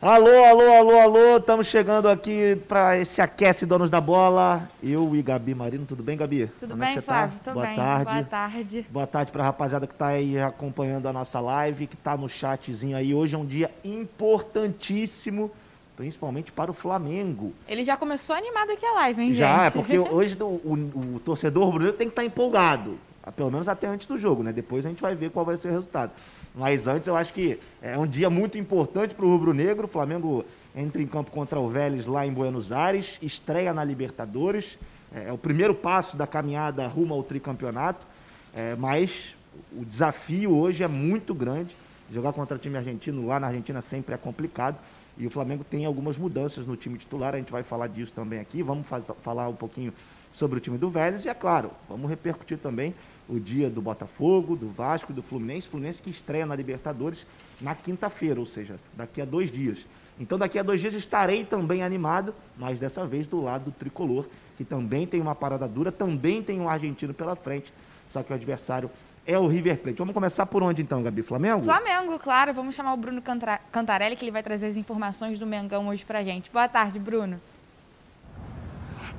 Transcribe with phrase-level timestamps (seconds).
[0.00, 4.70] Alô, alô, alô, alô, estamos chegando aqui para esse aquece donos da bola.
[4.80, 6.46] Eu e Gabi Marino, tudo bem, Gabi?
[6.60, 7.36] Tudo Como é bem, você Flávio?
[7.38, 7.42] Tá?
[7.42, 7.76] Tudo Boa bem.
[7.76, 8.04] tarde.
[8.12, 8.86] Boa tarde.
[8.90, 12.28] Boa tarde para a rapaziada que está aí acompanhando a nossa live, que está no
[12.28, 13.12] chatzinho aí.
[13.12, 15.50] Hoje é um dia importantíssimo,
[15.96, 17.52] principalmente para o Flamengo.
[17.66, 19.72] Ele já começou animado aqui a live, hein, Já, é gente?
[19.72, 23.00] porque hoje o, o, o torcedor rubro-negro tem que estar empolgado,
[23.34, 24.52] pelo menos até antes do jogo, né?
[24.52, 26.12] Depois a gente vai ver qual vai ser o resultado.
[26.58, 29.84] Mas antes eu acho que é um dia muito importante para o rubro-negro.
[29.84, 34.76] O Flamengo entra em campo contra o Vélez lá em Buenos Aires, estreia na Libertadores.
[35.14, 38.08] É, é o primeiro passo da caminhada rumo ao tricampeonato.
[38.52, 39.36] É, mas
[39.72, 41.76] o desafio hoje é muito grande.
[42.10, 44.78] Jogar contra o time argentino lá na Argentina sempre é complicado.
[45.16, 48.40] E o Flamengo tem algumas mudanças no time titular, a gente vai falar disso também
[48.40, 48.64] aqui.
[48.64, 48.86] Vamos
[49.22, 49.92] falar um pouquinho
[50.32, 52.94] sobre o time do Vélez e, é claro, vamos repercutir também
[53.28, 55.68] o dia do Botafogo, do Vasco, do Fluminense.
[55.68, 57.26] Fluminense que estreia na Libertadores
[57.60, 59.86] na quinta-feira, ou seja, daqui a dois dias.
[60.18, 64.26] Então, daqui a dois dias estarei também animado, mas dessa vez do lado do tricolor,
[64.56, 67.72] que também tem uma parada dura, também tem um argentino pela frente,
[68.08, 68.90] só que o adversário
[69.24, 69.98] é o River Plate.
[69.98, 71.22] Vamos começar por onde então, Gabi?
[71.22, 71.62] Flamengo?
[71.64, 72.54] Flamengo, claro.
[72.54, 73.22] Vamos chamar o Bruno
[73.70, 76.50] Cantarelli, que ele vai trazer as informações do Mengão hoje pra gente.
[76.50, 77.38] Boa tarde, Bruno.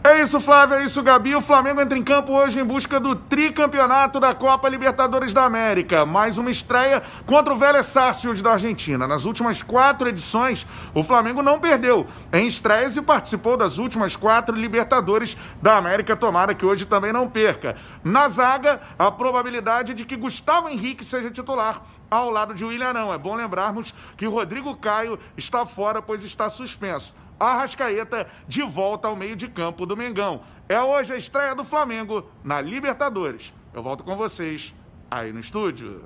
[0.02, 1.36] É isso, Flávio, é isso, Gabi.
[1.36, 6.06] O Flamengo entra em campo hoje em busca do tricampeonato da Copa Libertadores da América.
[6.06, 9.06] Mais uma estreia contra o Vélez Sarsfield da Argentina.
[9.06, 14.56] Nas últimas quatro edições, o Flamengo não perdeu em estreias e participou das últimas quatro
[14.56, 16.16] Libertadores da América.
[16.16, 17.76] Tomara que hoje também não perca.
[18.02, 23.14] Na zaga, a probabilidade de que Gustavo Henrique seja titular ao lado de William não.
[23.14, 27.14] É bom lembrarmos que o Rodrigo Caio está fora, pois está suspenso.
[27.40, 30.42] Arrascaeta de volta ao meio de campo do Mengão.
[30.68, 33.54] É hoje a estreia do Flamengo na Libertadores.
[33.74, 34.74] Eu volto com vocês
[35.10, 36.04] aí no estúdio.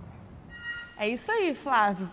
[0.97, 2.09] É isso aí, Flávio.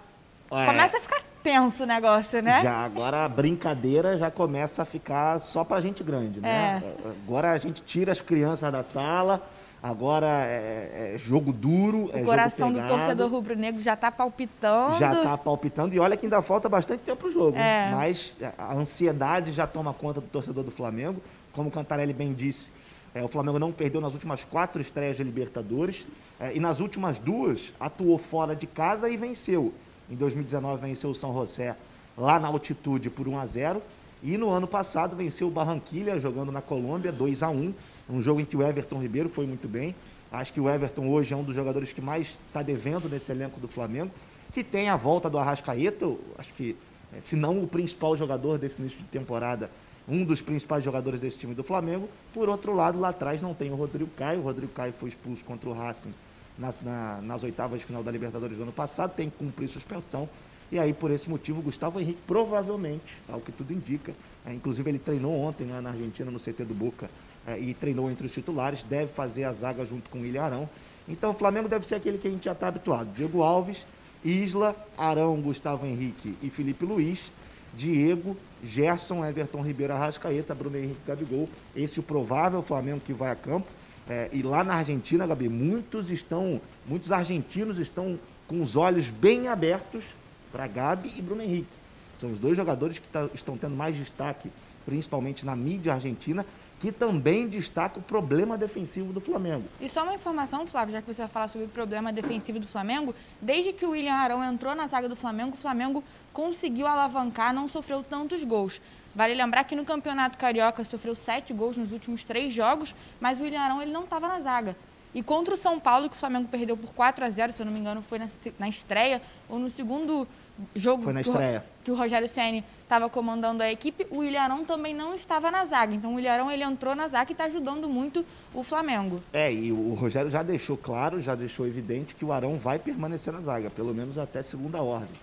[0.50, 0.66] É.
[0.66, 2.62] Começa a ficar tenso o negócio, né?
[2.62, 6.82] Já, agora a brincadeira já começa a ficar só pra gente grande, né?
[6.82, 7.10] É.
[7.10, 9.42] Agora a gente tira as crianças da sala,
[9.82, 14.98] Agora é, é, jogo duro, o é coração do torcedor rubro-negro já está palpitando.
[14.98, 15.94] Já está palpitando.
[15.94, 17.56] E olha que ainda falta bastante tempo para o jogo.
[17.56, 17.90] É.
[17.90, 21.22] Mas a ansiedade já toma conta do torcedor do Flamengo.
[21.52, 22.68] Como o Cantarelli bem disse,
[23.14, 26.06] é, o Flamengo não perdeu nas últimas quatro estreias de Libertadores.
[26.38, 29.72] É, e nas últimas duas, atuou fora de casa e venceu.
[30.10, 31.74] Em 2019, venceu o São José
[32.18, 33.82] lá na altitude por 1 a 0
[34.22, 37.72] E no ano passado, venceu o Barranquilha, jogando na Colômbia, 2 a 1
[38.10, 39.94] um jogo em que o Everton Ribeiro foi muito bem.
[40.32, 43.58] Acho que o Everton hoje é um dos jogadores que mais está devendo nesse elenco
[43.60, 44.10] do Flamengo.
[44.52, 46.06] Que tem a volta do Arrascaeta,
[46.38, 46.76] acho que,
[47.12, 49.70] é, se não o principal jogador desse início de temporada,
[50.08, 52.08] um dos principais jogadores desse time do Flamengo.
[52.32, 54.40] Por outro lado, lá atrás não tem o Rodrigo Caio.
[54.40, 56.12] O Rodrigo Caio foi expulso contra o Racing
[56.60, 60.28] nas, na, nas oitavas de final da Libertadores do ano passado, tem que cumprir suspensão.
[60.70, 64.14] E aí, por esse motivo, Gustavo Henrique provavelmente, ao que tudo indica,
[64.46, 67.10] é, inclusive ele treinou ontem lá na Argentina, no CT do Boca,
[67.58, 70.68] e treinou entre os titulares, deve fazer a zaga junto com o William Arão.
[71.08, 73.12] Então o Flamengo deve ser aquele que a gente já está habituado.
[73.14, 73.86] Diego Alves,
[74.24, 77.32] Isla, Arão, Gustavo Henrique e Felipe Luiz,
[77.74, 81.48] Diego, Gerson, Everton Ribeiro, Arrascaeta, Bruno Henrique Gabigol.
[81.74, 83.68] Esse é o provável Flamengo que vai a campo.
[84.08, 88.18] É, e lá na Argentina, Gabi, muitos estão, muitos argentinos estão
[88.48, 90.04] com os olhos bem abertos
[90.50, 91.78] para Gabi e Bruno Henrique.
[92.16, 94.50] São os dois jogadores que tá, estão tendo mais destaque,
[94.84, 96.44] principalmente na mídia argentina,
[96.80, 99.64] que também destaca o problema defensivo do Flamengo.
[99.78, 102.66] E só uma informação, Flávio, já que você vai falar sobre o problema defensivo do
[102.66, 106.02] Flamengo, desde que o William Arão entrou na zaga do Flamengo, o Flamengo
[106.32, 108.80] conseguiu alavancar, não sofreu tantos gols.
[109.14, 113.42] Vale lembrar que no Campeonato Carioca sofreu sete gols nos últimos três jogos, mas o
[113.42, 114.74] William Arão ele não estava na zaga.
[115.14, 117.66] E contra o São Paulo, que o Flamengo perdeu por 4 a 0 se eu
[117.66, 118.26] não me engano, foi na,
[118.58, 120.26] na estreia ou no segundo
[120.74, 121.64] jogo Foi na estreia.
[121.84, 125.94] que o Rogério Ceni estava comandando a equipe, o Ilharão também não estava na zaga.
[125.94, 129.22] Então o Ilharão ele entrou na zaga e está ajudando muito o Flamengo.
[129.32, 133.32] É, e o Rogério já deixou claro, já deixou evidente que o Arão vai permanecer
[133.32, 135.14] na zaga, pelo menos até segunda ordem.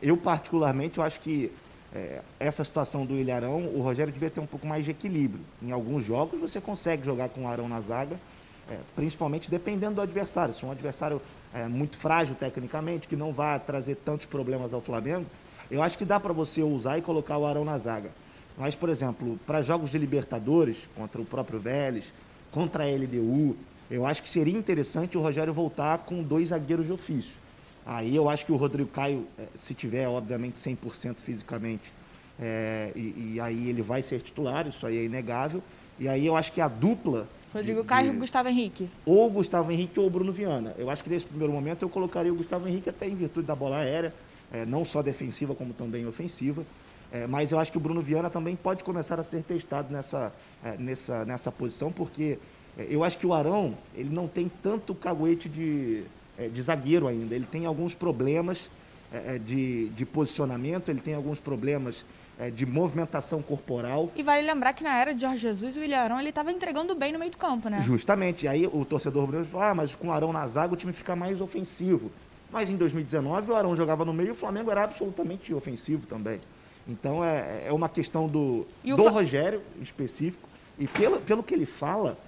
[0.00, 1.52] Eu, particularmente, eu acho que
[1.94, 5.44] é, essa situação do Ilharão, o Rogério devia ter um pouco mais de equilíbrio.
[5.62, 8.18] Em alguns jogos você consegue jogar com o Arão na zaga,
[8.70, 10.54] é, principalmente dependendo do adversário.
[10.54, 11.20] Se um adversário
[11.52, 15.26] é, muito frágil tecnicamente, que não vai trazer tantos problemas ao Flamengo,
[15.70, 18.10] eu acho que dá para você usar e colocar o Arão na zaga.
[18.58, 22.12] Mas, por exemplo, para jogos de Libertadores, contra o próprio Vélez,
[22.50, 23.56] contra a LDU,
[23.90, 27.34] eu acho que seria interessante o Rogério voltar com dois zagueiros de ofício.
[27.86, 31.92] Aí eu acho que o Rodrigo Caio, é, se tiver, obviamente, 100% fisicamente,
[32.38, 35.62] é, e, e, aí ele vai ser titular, isso aí é inegável.
[35.98, 38.88] E aí eu acho que a dupla Rodrigo de, Caio e Gustavo Henrique.
[39.04, 40.74] Ou Gustavo Henrique ou Bruno Viana.
[40.78, 43.56] Eu acho que nesse primeiro momento eu colocaria o Gustavo Henrique até em virtude da
[43.56, 44.14] bola aérea.
[44.52, 46.64] É, não só defensiva como também ofensiva.
[47.12, 50.32] É, mas eu acho que o Bruno Viana também pode começar a ser testado nessa,
[50.62, 52.38] é, nessa, nessa posição, porque
[52.78, 56.04] é, eu acho que o Arão ele não tem tanto caguete de,
[56.38, 57.34] é, de zagueiro ainda.
[57.34, 58.70] Ele tem alguns problemas
[59.12, 62.04] é, de, de posicionamento, ele tem alguns problemas
[62.54, 64.10] de movimentação corporal.
[64.16, 66.94] E vale lembrar que na era de Jorge Jesus, o William Arão ele estava entregando
[66.94, 67.82] bem no meio do campo, né?
[67.82, 68.46] Justamente.
[68.46, 70.90] E aí o torcedor brasileiro fala, ah, mas com o Arão na zaga o time
[70.94, 72.10] fica mais ofensivo.
[72.52, 76.40] Mas em 2019 o Arão jogava no meio e o Flamengo era absolutamente ofensivo também.
[76.86, 80.48] Então é, é uma questão do, do Rogério específico.
[80.78, 82.18] E pelo, pelo que ele fala,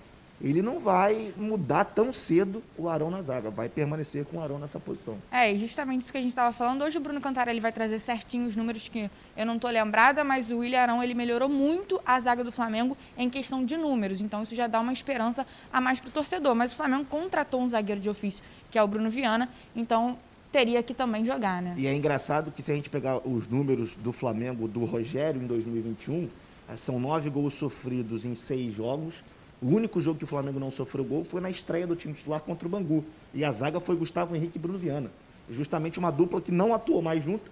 [0.42, 4.58] ele não vai mudar tão cedo o Arão na zaga, vai permanecer com o Arão
[4.58, 5.16] nessa posição.
[5.30, 6.82] É, justamente isso que a gente estava falando.
[6.82, 10.50] Hoje o Bruno Cantarelli vai trazer certinho os números que eu não estou lembrada, mas
[10.50, 14.42] o William Arão ele melhorou muito a zaga do Flamengo em questão de números, então
[14.42, 16.54] isso já dá uma esperança a mais para o torcedor.
[16.56, 20.18] Mas o Flamengo contratou um zagueiro de ofício, que é o Bruno Viana, então
[20.50, 21.74] teria que também jogar, né?
[21.78, 25.46] E é engraçado que se a gente pegar os números do Flamengo, do Rogério, em
[25.46, 26.28] 2021,
[26.68, 29.22] eh, são nove gols sofridos em seis jogos.
[29.62, 32.40] O único jogo que o Flamengo não sofreu gol foi na estreia do time titular
[32.40, 33.04] contra o Bangu.
[33.32, 35.10] E a zaga foi Gustavo Henrique e Bruno Viana.
[35.48, 37.50] Justamente uma dupla que não atuou mais junto,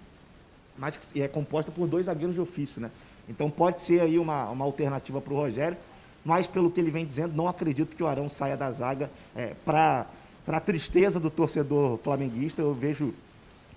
[0.77, 2.91] mas é composta por dois zagueiros de ofício, né?
[3.29, 5.77] Então pode ser aí uma, uma alternativa para o Rogério,
[6.25, 9.53] mas pelo que ele vem dizendo, não acredito que o Arão saia da zaga é,
[9.63, 10.07] para
[10.45, 13.13] para a tristeza do torcedor flamenguista, eu vejo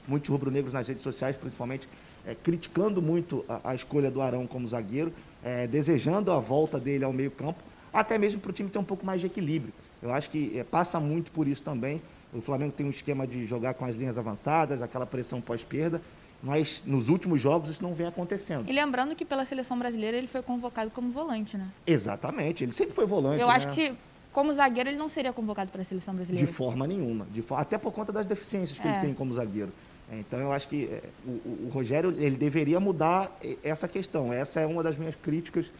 [0.09, 1.89] muitos rubro-negros nas redes sociais, principalmente,
[2.27, 7.05] é, criticando muito a, a, escolha do Arão como zagueiro, é, desejando a volta dele
[7.05, 7.63] ao meio-campo,
[7.95, 9.73] até mesmo para o time ter um pouco mais de equilíbrio.
[10.03, 12.03] Eu acho que é, passa muito por isso também.
[12.33, 16.03] O Flamengo tem um esquema de jogar com as linhas avançadas, aquela pressão pós-perda,
[16.43, 18.69] mas nos últimos jogos isso não vem acontecendo.
[18.69, 21.69] E lembrando que pela seleção brasileira ele foi convocado como volante, né?
[21.87, 23.41] Exatamente, ele sempre foi volante.
[23.41, 23.55] Eu né?
[23.55, 23.95] acho que
[24.35, 26.45] como zagueiro, ele não seria convocado para a seleção brasileira.
[26.45, 27.25] De forma nenhuma.
[27.31, 27.55] De for...
[27.55, 28.91] Até por conta das deficiências que é.
[28.91, 29.73] ele tem como zagueiro.
[30.11, 33.31] É, então, eu acho que é, o, o, Rogério ele deveria mudar
[33.63, 34.33] essa questão.
[34.33, 35.71] Essa é uma das minhas críticas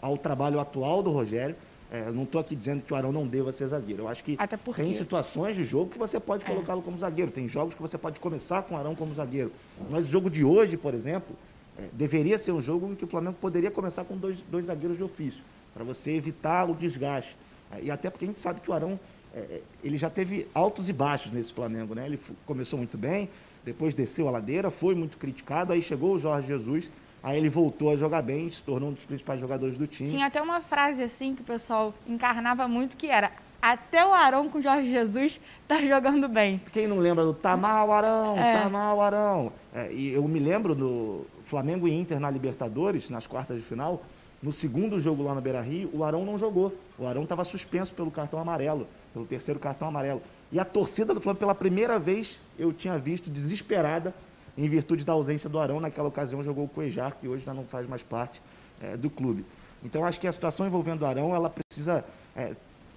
[0.00, 1.56] ao trabalho atual do Rogério.
[1.90, 4.02] É, não estou aqui dizendo que o Arão não deva ser zagueiro.
[4.02, 4.36] Eu acho que
[4.74, 6.48] tem situações de jogo que você pode é.
[6.48, 7.30] colocá-lo como zagueiro.
[7.30, 9.52] Tem jogos que você pode começar com o Arão como zagueiro.
[9.90, 11.36] Mas o jogo de hoje, por exemplo,
[11.78, 14.96] é, deveria ser um jogo em que o Flamengo poderia começar com dois, dois zagueiros
[14.96, 17.36] de ofício, para você evitar o desgaste.
[17.82, 18.98] E até porque a gente sabe que o Arão
[19.34, 22.06] é, é, ele já teve altos e baixos nesse Flamengo, né?
[22.06, 23.28] Ele começou muito bem,
[23.64, 26.90] depois desceu a ladeira, foi muito criticado, aí chegou o Jorge Jesus,
[27.24, 30.10] aí ele voltou a jogar bem, se tornou um dos principais jogadores do time.
[30.10, 33.32] Tinha até uma frase assim que o pessoal encarnava muito que era
[33.62, 36.60] até o Arão com o Jorge Jesus tá jogando bem.
[36.70, 38.60] Quem não lembra do tá mal Arão, é.
[38.60, 39.50] tá mal Arão.
[39.74, 44.02] É, e eu me lembro do Flamengo e Inter na Libertadores, nas quartas de final,
[44.42, 46.76] no segundo jogo lá no Beira Rio, o Arão não jogou.
[46.98, 50.20] O Arão estava suspenso pelo cartão amarelo, pelo terceiro cartão amarelo.
[50.52, 54.14] E a torcida do Flamengo, pela primeira vez, eu tinha visto desesperada
[54.56, 55.80] em virtude da ausência do Arão.
[55.80, 58.40] Naquela ocasião jogou o Cuejar, que hoje já não faz mais parte
[58.80, 59.44] é, do clube.
[59.84, 62.04] Então acho que a situação envolvendo o Arão, ela precisa
[62.34, 62.54] é,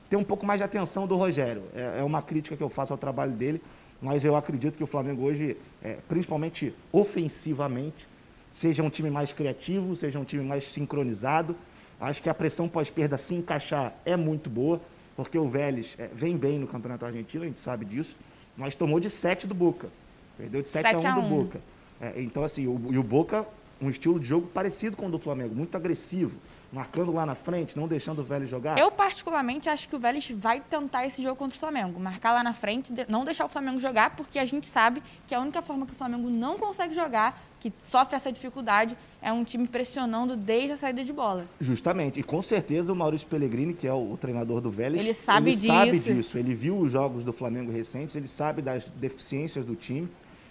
[0.09, 1.63] ter um pouco mais de atenção do Rogério.
[1.75, 3.61] É, é, uma crítica que eu faço ao trabalho dele,
[4.01, 8.07] mas eu acredito que o Flamengo hoje, é, principalmente ofensivamente,
[8.53, 11.55] seja um time mais criativo, seja um time mais sincronizado.
[11.99, 14.79] Acho que a pressão pós-perda se encaixar é muito boa,
[15.15, 18.15] porque o Vélez é, vem bem no Campeonato Argentino, a gente sabe disso,
[18.55, 19.89] mas tomou de 7 do Boca.
[20.37, 21.61] Perdeu de 7, 7 a 1 do Boca.
[21.99, 23.45] É, então, assim, o, e o Boca,
[23.81, 26.37] um estilo de jogo parecido com o do Flamengo, muito agressivo
[26.71, 28.77] marcando lá na frente, não deixando o Vélez jogar?
[28.77, 31.99] Eu, particularmente, acho que o Vélez vai tentar esse jogo contra o Flamengo.
[31.99, 35.39] Marcar lá na frente, não deixar o Flamengo jogar, porque a gente sabe que a
[35.39, 39.67] única forma que o Flamengo não consegue jogar, que sofre essa dificuldade, é um time
[39.67, 41.47] pressionando desde a saída de bola.
[41.59, 42.19] Justamente.
[42.19, 45.55] E com certeza o Maurício Pellegrini, que é o, treinador do Vélez, ele sabe ele
[45.55, 45.67] disso.
[45.67, 46.37] sabe disso.
[46.37, 50.07] Ele viu os jogos do Flamengo recentes, ele sabe das deficiências do time.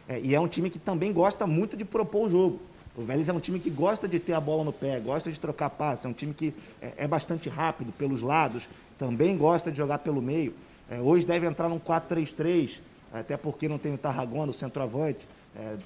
[0.09, 2.61] É, e é um time que também gosta muito de propor o jogo.
[2.97, 5.39] O Vélez é um time que gosta de ter a bola no pé, gosta de
[5.39, 9.77] trocar passe, é um time que é, é bastante rápido pelos lados, também gosta de
[9.77, 10.55] jogar pelo meio.
[10.89, 12.81] É, hoje deve entrar num 4-3-3,
[13.13, 15.27] até porque não tem o Tarragona, o centroavante,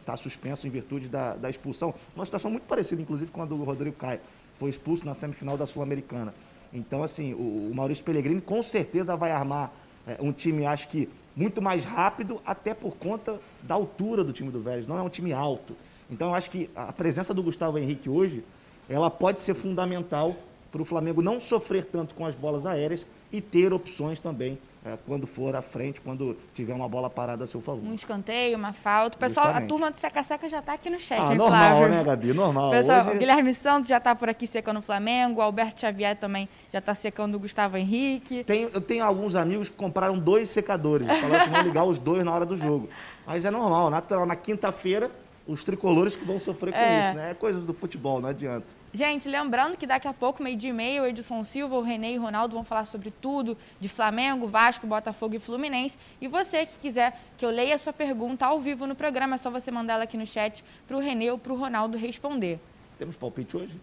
[0.01, 1.95] está é, suspenso em virtude da, da, expulsão.
[2.15, 4.21] Uma situação muito parecida, inclusive, com a do Rodrigo Caio.
[4.59, 6.35] Foi expulso na semifinal da Sul-Americana.
[6.73, 9.73] Então, assim, o, o, Maurício Pellegrini com certeza vai armar
[10.07, 14.51] é, um time, acho que, muito mais rápido, até por conta da altura do time
[14.51, 14.87] do Vélez.
[14.87, 15.77] Não é um time alto.
[16.11, 18.45] Então, eu acho que a presença do Gustavo Henrique hoje,
[18.89, 20.37] ela pode ser fundamental
[20.73, 24.97] para o Flamengo não sofrer tanto com as bolas aéreas e ter opções também é,
[25.07, 27.87] quando for à frente, quando tiver uma bola parada a seu favor.
[27.87, 29.19] Um escanteio, uma falta.
[29.19, 29.67] Pessoal, Justamente.
[29.67, 31.89] a turma do Seca-Seca já está aqui no chat, ah, hein, normal, Flávio?
[31.97, 32.33] né, Gabi?
[32.33, 32.71] Normal.
[32.71, 33.17] Pessoal, Hoje...
[33.17, 36.79] o Guilherme Santos já está por aqui secando o Flamengo, o Alberto Xavier também já
[36.79, 38.43] está secando o Gustavo Henrique.
[38.45, 42.25] Tem, eu tenho alguns amigos que compraram dois secadores, falaram que vão ligar os dois
[42.25, 42.89] na hora do jogo.
[43.27, 44.25] Mas é normal, natural.
[44.25, 45.11] Na quinta-feira,
[45.47, 47.01] os tricolores que vão sofrer com é.
[47.01, 47.31] isso, né?
[47.33, 48.80] É coisas do futebol, não adianta.
[48.93, 52.15] Gente, lembrando que daqui a pouco, meio dia e meia, o Edson Silva, o Renê
[52.15, 55.97] e o Ronaldo vão falar sobre tudo, de Flamengo, Vasco, Botafogo e Fluminense.
[56.21, 59.39] E você que quiser que eu leia a sua pergunta ao vivo no programa, é
[59.39, 62.59] só você mandar ela aqui no chat para o Renê ou para o Ronaldo responder.
[62.99, 63.81] Temos palpite hoje?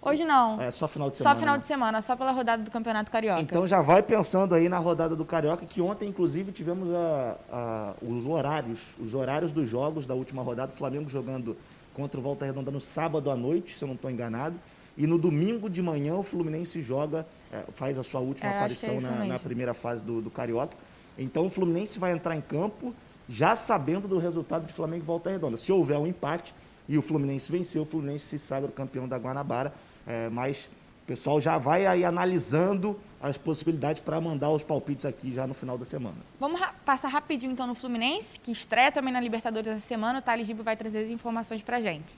[0.00, 0.60] Hoje não.
[0.60, 1.34] É só final de semana.
[1.34, 1.60] Só final né?
[1.60, 3.42] de semana, só pela rodada do Campeonato Carioca.
[3.42, 7.94] Então já vai pensando aí na rodada do Carioca, que ontem, inclusive, tivemos a, a,
[8.00, 10.72] os horários, os horários dos jogos da última rodada.
[10.72, 11.56] O Flamengo jogando
[11.96, 14.60] contra o Volta Redonda no sábado à noite, se eu não estou enganado.
[14.98, 18.94] E no domingo de manhã o Fluminense joga, é, faz a sua última é, aparição
[18.94, 20.76] é na, na, primeira fase do, do Carioca.
[21.18, 22.94] Então o Fluminense vai entrar em campo
[23.26, 25.56] já sabendo do resultado de Flamengo e Volta Redonda.
[25.56, 26.54] Se houver um empate
[26.86, 29.72] e o Fluminense vencer, o Fluminense se sagra campeão da Guanabara
[30.06, 30.70] é, mas
[31.02, 35.54] o pessoal já vai aí analisando as possibilidades para mandar os palpites aqui já no
[35.54, 36.16] final da semana.
[36.38, 40.18] Vamos ra passar rapidinho então no Fluminense, que estreia também na Libertadores essa semana.
[40.18, 42.14] O Thales Gibo vai trazer as informações para gente.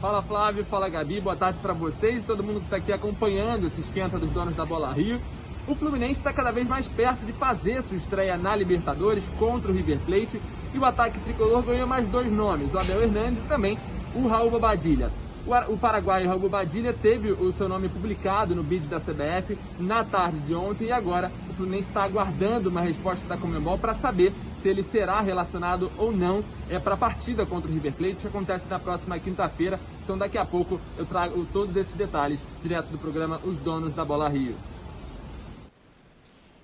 [0.00, 3.66] Fala Flávio, fala Gabi, boa tarde para vocês e todo mundo que está aqui acompanhando
[3.66, 5.20] esse esquenta dos donos da Bola Rio.
[5.66, 9.74] O Fluminense está cada vez mais perto de fazer sua estreia na Libertadores contra o
[9.74, 10.40] River Plate
[10.72, 13.78] e o ataque tricolor ganhou mais dois nomes, o Abel Hernandes e também
[14.14, 15.10] o Raul Bobadilha.
[15.46, 20.40] O paraguaio Raul Badilha teve o seu nome publicado no bid da CBF na tarde
[20.40, 24.68] de ontem e agora o Fluminense está aguardando uma resposta da Comembol para saber se
[24.68, 28.66] ele será relacionado ou não é, para a partida contra o River Plate, que acontece
[28.66, 29.78] na próxima quinta-feira.
[30.02, 34.04] Então daqui a pouco eu trago todos esses detalhes direto do programa Os Donos da
[34.04, 34.56] Bola Rio.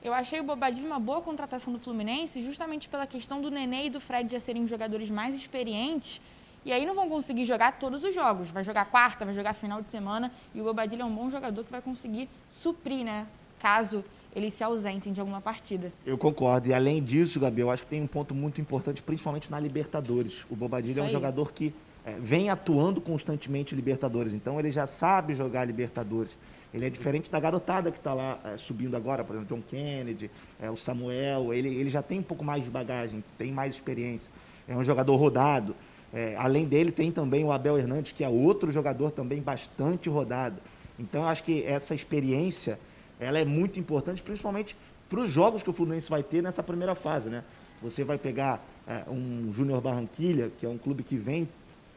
[0.02, 3.90] Eu achei o Bobadilha uma boa contratação do Fluminense, justamente pela questão do Nenê e
[3.90, 6.20] do Fred já serem jogadores mais experientes
[6.64, 8.50] e aí não vão conseguir jogar todos os jogos.
[8.50, 10.30] Vai jogar quarta, vai jogar final de semana.
[10.54, 13.26] E o Bobadilha é um bom jogador que vai conseguir suprir, né?
[13.58, 14.04] Caso
[14.34, 15.92] eles se ausentem de alguma partida.
[16.06, 16.68] Eu concordo.
[16.68, 20.46] E além disso, Gabi, eu acho que tem um ponto muito importante, principalmente na Libertadores.
[20.48, 24.32] O Bobadilha é um jogador que é, vem atuando constantemente em Libertadores.
[24.32, 26.38] Então ele já sabe jogar Libertadores.
[26.72, 30.30] Ele é diferente da garotada que está lá é, subindo agora, por exemplo, John Kennedy,
[30.58, 31.52] é, o Samuel.
[31.52, 34.32] Ele, ele já tem um pouco mais de bagagem, tem mais experiência.
[34.66, 35.76] É um jogador rodado.
[36.12, 40.56] É, além dele, tem também o Abel Hernandes, que é outro jogador também bastante rodado.
[40.98, 42.78] Então, eu acho que essa experiência
[43.18, 44.76] ela é muito importante, principalmente
[45.08, 47.28] para os jogos que o Fluminense vai ter nessa primeira fase.
[47.28, 47.44] Né?
[47.80, 51.48] Você vai pegar é, um Júnior Barranquilha, que é um clube que vem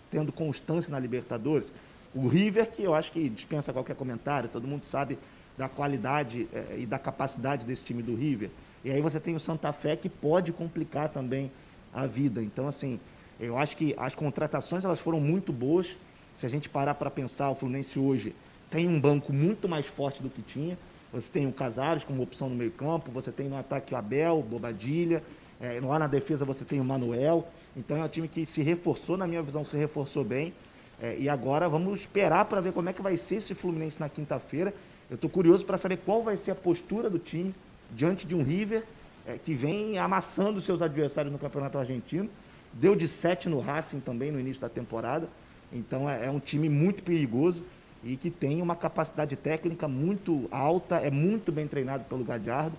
[0.09, 1.67] tendo constância na Libertadores.
[2.13, 5.17] O River, que eu acho que dispensa qualquer comentário, todo mundo sabe
[5.57, 8.49] da qualidade é, e da capacidade desse time do River.
[8.83, 11.51] E aí você tem o Santa Fé, que pode complicar também
[11.93, 12.41] a vida.
[12.41, 12.99] Então, assim,
[13.39, 15.97] eu acho que as contratações elas foram muito boas.
[16.35, 18.35] Se a gente parar para pensar, o Fluminense hoje
[18.69, 20.77] tem um banco muito mais forte do que tinha.
[21.13, 25.23] Você tem o Casares como opção no meio-campo, você tem no ataque o Abel, Bobadilha,
[25.61, 27.47] é, lá na defesa você tem o Manuel.
[27.75, 30.53] Então é um time que se reforçou, na minha visão, se reforçou bem.
[31.01, 34.09] É, e agora vamos esperar para ver como é que vai ser esse Fluminense na
[34.09, 34.73] quinta-feira.
[35.09, 37.53] Eu estou curioso para saber qual vai ser a postura do time
[37.91, 38.83] diante de um River
[39.25, 42.29] é, que vem amassando seus adversários no Campeonato Argentino
[42.75, 45.27] Deu de 7 no Racing também no início da temporada.
[45.71, 47.63] Então é, é um time muito perigoso
[48.03, 52.77] e que tem uma capacidade técnica muito alta, é muito bem treinado pelo Gadiardo.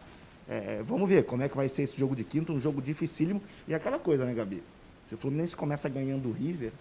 [0.49, 3.43] É, vamos ver como é que vai ser esse jogo de quinta, um jogo dificílimo.
[3.67, 4.63] E aquela coisa, né, Gabi?
[5.07, 6.73] Se o Fluminense começa ganhando o River.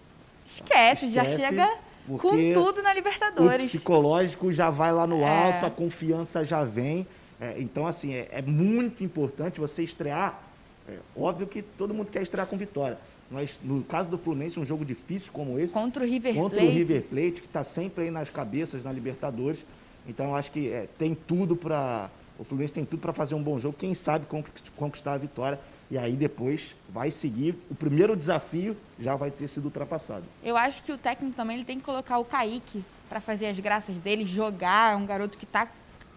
[0.46, 3.66] Esquece, esquece já chega com tudo na Libertadores.
[3.66, 5.28] O psicológico já vai lá no é.
[5.28, 7.06] alto, a confiança já vem.
[7.40, 10.40] É, então, assim, é, é, muito importante você estrear
[10.88, 12.98] é, óbvio que todo mundo quer estrear com vitória.
[13.30, 15.74] Mas no caso do Fluminense, um jogo difícil como esse.
[15.74, 16.64] Contra o River contra Plate.
[16.64, 19.66] Contra o River Plate, que está sempre aí nas cabeças na Libertadores.
[20.08, 22.10] Então, eu acho que é, tem tudo para.
[22.38, 23.74] O Fluminense tem tudo para fazer um bom jogo.
[23.76, 24.26] Quem sabe
[24.76, 25.58] conquistar a vitória.
[25.90, 27.56] E aí depois vai seguir.
[27.70, 30.24] O primeiro desafio já vai ter sido ultrapassado.
[30.42, 33.58] Eu acho que o técnico também ele tem que colocar o Kaique para fazer as
[33.58, 34.94] graças dele, jogar.
[34.94, 35.68] É um garoto que está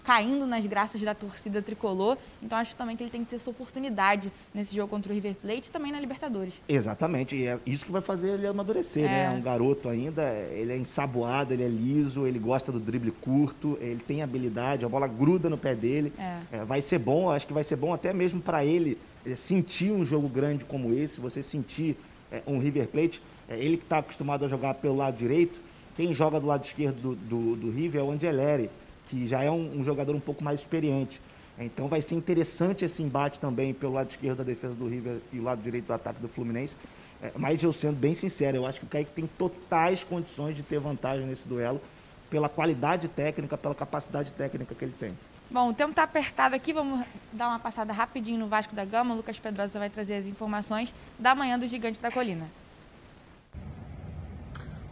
[0.03, 2.17] caindo nas graças da torcida tricolor.
[2.41, 5.35] Então acho também que ele tem que ter essa oportunidade nesse jogo contra o River
[5.35, 6.53] Plate e também na Libertadores.
[6.67, 9.25] Exatamente, e é isso que vai fazer ele amadurecer, né?
[9.25, 9.29] é.
[9.29, 9.35] né?
[9.35, 13.77] É um garoto ainda, ele é ensaboado, ele é liso, ele gosta do drible curto,
[13.79, 16.13] ele tem habilidade, a bola gruda no pé dele.
[16.17, 16.39] É.
[16.51, 19.91] É, vai ser bom, acho que vai ser bom até mesmo para ele é, sentir
[19.91, 21.97] um jogo grande como esse, você sentir
[22.31, 23.21] é, um River Plate.
[23.49, 25.61] ele que está acostumado a jogar pelo lado direito,
[25.95, 28.69] quem joga do lado esquerdo do, do, do River é o Angeleri
[29.09, 31.19] que já é um, um jogador um pouco mais experiente.
[31.57, 35.39] Então vai ser interessante esse embate também pelo lado esquerdo da defesa do River e
[35.39, 36.77] o lado direito do ataque do Fluminense.
[37.21, 40.63] É, mas eu sendo bem sincero, eu acho que o Kaique tem totais condições de
[40.63, 41.81] ter vantagem nesse duelo
[42.29, 45.13] pela qualidade técnica, pela capacidade técnica que ele tem.
[45.51, 49.15] Bom, o tempo está apertado aqui, vamos dar uma passada rapidinho no Vasco da Gama.
[49.15, 52.47] O Lucas Pedrosa vai trazer as informações da manhã do Gigante da Colina.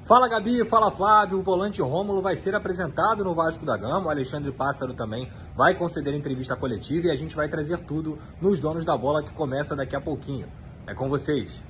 [0.07, 4.09] Fala Gabi, fala Flávio, o volante Rômulo vai ser apresentado no Vasco da Gama, o
[4.09, 8.85] Alexandre Pássaro também vai conceder entrevista coletiva e a gente vai trazer tudo nos donos
[8.85, 10.47] da bola que começa daqui a pouquinho.
[10.87, 11.61] É com vocês.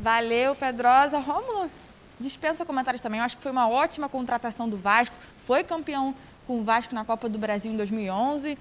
[0.00, 1.20] Valeu, Pedrosa.
[1.20, 1.70] Rômulo,
[2.18, 3.20] dispensa comentários também.
[3.20, 5.14] Eu acho que foi uma ótima contratação do Vasco.
[5.46, 6.12] Foi campeão
[6.44, 8.58] com o Vasco na Copa do Brasil em 2011.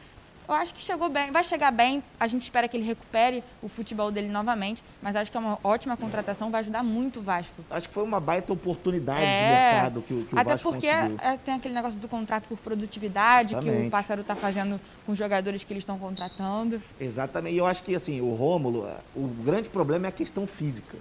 [0.47, 2.03] Eu acho que chegou bem, vai chegar bem.
[2.19, 5.57] A gente espera que ele recupere o futebol dele novamente, mas acho que é uma
[5.63, 7.63] ótima contratação, vai ajudar muito o Vasco.
[7.69, 10.87] Acho que foi uma baita oportunidade é, de mercado que, que o Até Vasco porque
[10.87, 13.81] é, tem aquele negócio do contrato por produtividade Justamente.
[13.81, 16.81] que o Pássaro está fazendo com os jogadores que eles estão contratando.
[16.99, 17.55] Exatamente.
[17.55, 20.97] E eu acho que assim, o Rômulo, o grande problema é a questão física.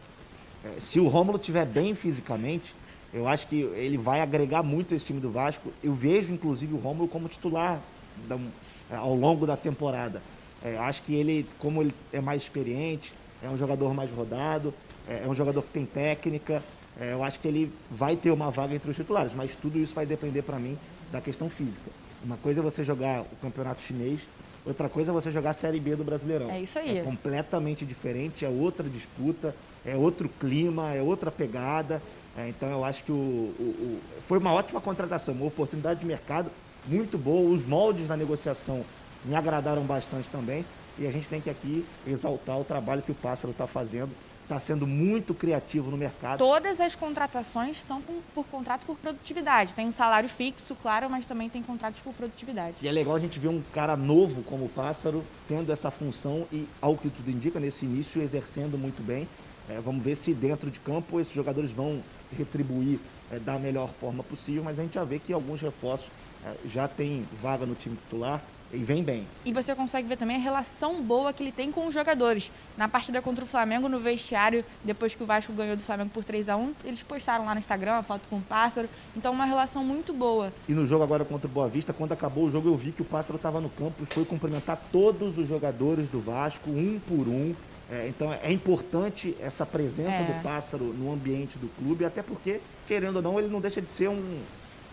[0.64, 2.74] É, se o Rômulo estiver bem fisicamente,
[3.12, 5.72] eu acho que ele vai agregar muito esse time do Vasco.
[5.82, 7.80] Eu vejo, inclusive, o Rômulo como titular
[8.28, 8.36] da,
[8.90, 10.22] ao longo da temporada.
[10.62, 13.12] É, acho que ele, como ele é mais experiente,
[13.42, 14.72] é um jogador mais rodado,
[15.06, 16.62] é, é um jogador que tem técnica,
[16.98, 19.94] é, eu acho que ele vai ter uma vaga entre os titulares, mas tudo isso
[19.94, 20.78] vai depender para mim
[21.12, 21.90] da questão física.
[22.24, 24.20] Uma coisa é você jogar o campeonato chinês,
[24.64, 26.50] outra coisa é você jogar a Série B do Brasileirão.
[26.50, 26.98] É isso aí.
[26.98, 32.00] É completamente diferente, é outra disputa, é outro clima, é outra pegada.
[32.36, 36.06] É, então eu acho que o, o, o, foi uma ótima contratação, uma oportunidade de
[36.06, 36.50] mercado
[36.86, 37.50] muito boa.
[37.50, 38.84] Os moldes da negociação
[39.24, 40.64] me agradaram bastante também.
[40.98, 44.10] E a gente tem que aqui exaltar o trabalho que o Pássaro está fazendo.
[44.42, 46.38] Está sendo muito criativo no mercado.
[46.38, 49.74] Todas as contratações são por, por, contrato por produtividade.
[49.74, 52.76] Tem um salário fixo, claro, mas também tem contratos por produtividade.
[52.82, 56.46] E é legal a gente ver um cara novo como o Pássaro tendo essa função
[56.52, 59.26] e, ao que tudo indica, nesse início, exercendo muito bem.
[59.66, 62.02] É, vamos ver se dentro de campo esses jogadores vão
[62.36, 63.00] retribuir
[63.30, 66.10] é, da melhor forma possível, mas a gente já vê que alguns reforços
[66.66, 68.42] já tem vaga no time titular
[68.74, 69.26] e vem bem.
[69.44, 72.50] E você consegue ver também a relação boa que ele tem com os jogadores.
[72.76, 76.24] Na partida contra o Flamengo, no vestiário, depois que o Vasco ganhou do Flamengo por
[76.24, 78.88] 3 a 1 eles postaram lá no Instagram a foto com o Pássaro.
[79.16, 80.52] Então, uma relação muito boa.
[80.68, 83.02] E no jogo agora contra o Boa Vista, quando acabou o jogo, eu vi que
[83.02, 87.28] o Pássaro estava no campo e foi cumprimentar todos os jogadores do Vasco, um por
[87.28, 87.54] um.
[87.90, 90.24] É, então é importante essa presença é.
[90.24, 93.92] do pássaro no ambiente do clube, até porque, querendo ou não, ele não deixa de
[93.92, 94.38] ser um,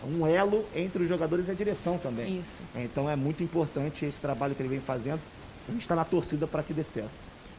[0.06, 2.40] um elo entre os jogadores e a direção também.
[2.40, 2.60] Isso.
[2.74, 5.20] Então é muito importante esse trabalho que ele vem fazendo.
[5.68, 7.10] A gente está na torcida para que dê certo.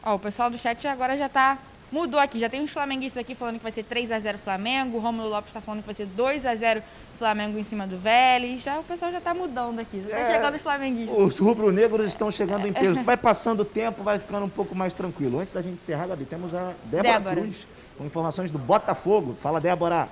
[0.02, 1.58] Ó, o pessoal do chat agora já está
[1.94, 2.38] mudou aqui.
[2.40, 4.98] Já tem uns flamenguistas aqui falando que vai ser 3 a 0 Flamengo.
[4.98, 6.82] O Romulo Lopes está falando que vai ser 2 a 0
[7.18, 8.62] Flamengo em cima do Vélez.
[8.62, 9.98] Já, o pessoal já está mudando aqui.
[9.98, 11.16] Está é, chegando os flamenguistas.
[11.16, 13.00] Os rubro-negros estão chegando em peso.
[13.02, 15.38] Vai passando o tempo, vai ficando um pouco mais tranquilo.
[15.38, 17.40] Antes da gente encerrar, Gabi, temos a Débora, Débora.
[17.42, 19.36] Cruz com informações do Botafogo.
[19.40, 20.08] Fala, Débora.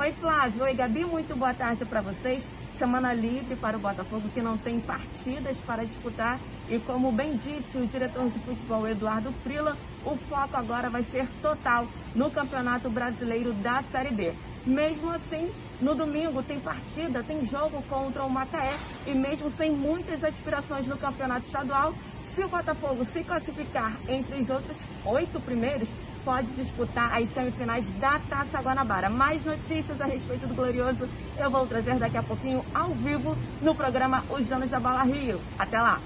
[0.00, 0.64] Oi, Flávio.
[0.64, 1.04] Oi, Gabi.
[1.04, 2.50] Muito boa tarde para vocês.
[2.74, 6.40] Semana livre para o Botafogo, que não tem partidas para disputar.
[6.70, 11.28] E como bem disse o diretor de futebol Eduardo Frila, o foco agora vai ser
[11.42, 14.32] total no Campeonato Brasileiro da Série B.
[14.64, 18.74] Mesmo assim, no domingo tem partida, tem jogo contra o Macaé
[19.06, 24.48] e mesmo sem muitas aspirações no campeonato estadual, se o Botafogo se classificar entre os
[24.48, 29.08] outros oito primeiros, pode disputar as semifinais da Taça Guanabara.
[29.08, 33.74] Mais notícias a respeito do Glorioso eu vou trazer daqui a pouquinho ao vivo no
[33.74, 35.40] programa Os Donos da Bola Rio.
[35.58, 36.00] Até lá!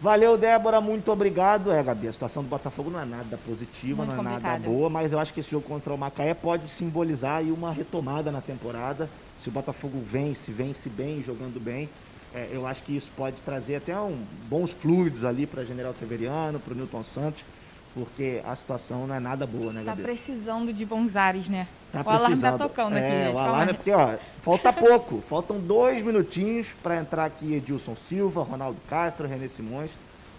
[0.00, 1.70] Valeu, Débora, muito obrigado.
[1.70, 4.60] É, Gabi, a situação do Botafogo não é nada positiva, muito não é complicado.
[4.60, 7.70] nada boa, mas eu acho que esse jogo contra o Macaé pode simbolizar aí uma
[7.72, 9.08] retomada na temporada.
[9.38, 11.88] Se o Botafogo vence, vence bem, jogando bem,
[12.34, 16.58] é, eu acho que isso pode trazer até um, bons fluidos ali para General Severiano,
[16.58, 17.44] para o Newton Santos,
[17.94, 20.02] porque a situação não é nada boa, né, tá Gabi?
[20.02, 21.68] Tá precisando de bons ares, né?
[21.92, 22.44] Tá o precisando.
[22.44, 23.34] alarme tá tocando aqui, é, gente.
[23.34, 25.20] O alarme é porque, ó, falta pouco.
[25.28, 29.90] Faltam dois minutinhos para entrar aqui Edilson Silva, Ronaldo Castro, René Simões,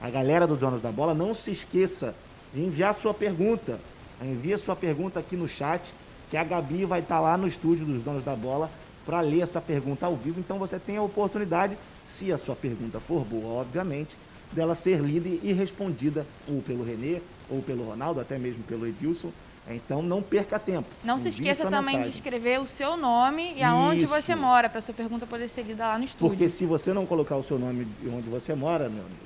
[0.02, 1.14] a galera do Donos da Bola.
[1.14, 2.16] Não se esqueça
[2.54, 3.80] de enviar sua pergunta.
[4.22, 5.94] Envia sua pergunta aqui no chat,
[6.32, 8.72] que a Gabi vai estar tá lá no estúdio dos Donos da Bola
[9.06, 10.40] para ler essa pergunta ao vivo.
[10.40, 14.18] Então você tem a oportunidade, se a sua pergunta for boa, obviamente,
[14.52, 17.22] dela ser lida e respondida ou pelo Renê,
[17.54, 19.32] ou pelo Ronaldo, até mesmo pelo Edilson.
[19.68, 20.90] Então não perca tempo.
[21.04, 22.04] Não se esqueça também mensagem.
[22.04, 24.14] de escrever o seu nome e aonde Isso.
[24.14, 26.28] você mora, para sua pergunta poder ser lida lá no estúdio.
[26.28, 29.22] Porque se você não colocar o seu nome e onde você mora, meu amigo,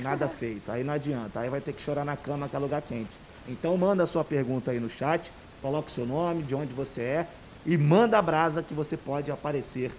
[0.00, 0.70] nada feito.
[0.70, 1.40] Aí não adianta.
[1.40, 3.10] Aí vai ter que chorar na cama que é lugar quente.
[3.48, 7.00] Então manda a sua pergunta aí no chat, coloca o seu nome, de onde você
[7.00, 7.26] é
[7.64, 9.90] e manda a brasa que você pode aparecer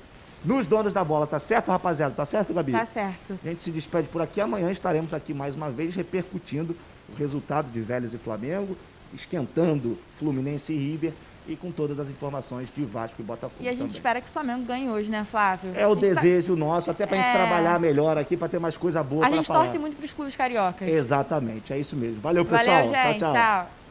[0.43, 2.13] nos donos da bola, tá certo, rapaziada?
[2.13, 2.73] Tá certo, Gabi?
[2.73, 3.39] Tá certo.
[3.43, 4.41] A gente se despede por aqui.
[4.41, 6.75] Amanhã estaremos aqui mais uma vez repercutindo
[7.09, 8.77] o resultado de Vélez e Flamengo,
[9.13, 11.13] esquentando Fluminense e River
[11.47, 13.61] e com todas as informações de Vasco e Botafogo.
[13.61, 13.93] E a gente também.
[13.93, 15.71] espera que o Flamengo ganhe hoje, né, Flávio?
[15.75, 16.59] É o tá- desejo tá...
[16.59, 17.33] nosso, até para a gente é...
[17.33, 19.63] trabalhar melhor aqui, para ter mais coisa boa A gente falar.
[19.65, 20.87] torce muito para os clubes cariocas.
[20.87, 22.21] Exatamente, é isso mesmo.
[22.21, 22.87] Valeu, pessoal.
[22.87, 23.19] Valeu, gente.
[23.19, 23.33] tchau.
[23.33, 23.33] tchau.
[23.33, 23.83] tchau.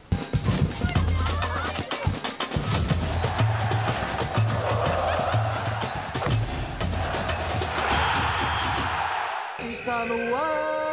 [9.69, 10.92] Está no ar.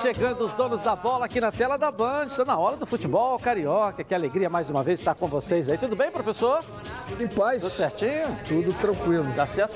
[0.00, 2.24] Chegando os donos da bola aqui na tela da Band.
[2.26, 4.02] Está na hora do futebol carioca.
[4.02, 5.76] Que alegria mais uma vez estar com vocês aí.
[5.76, 6.64] Tudo bem, professor?
[7.08, 7.60] Tudo em paz.
[7.60, 8.36] Tudo certinho?
[8.46, 9.26] Tudo tranquilo.
[9.36, 9.72] Tá certo.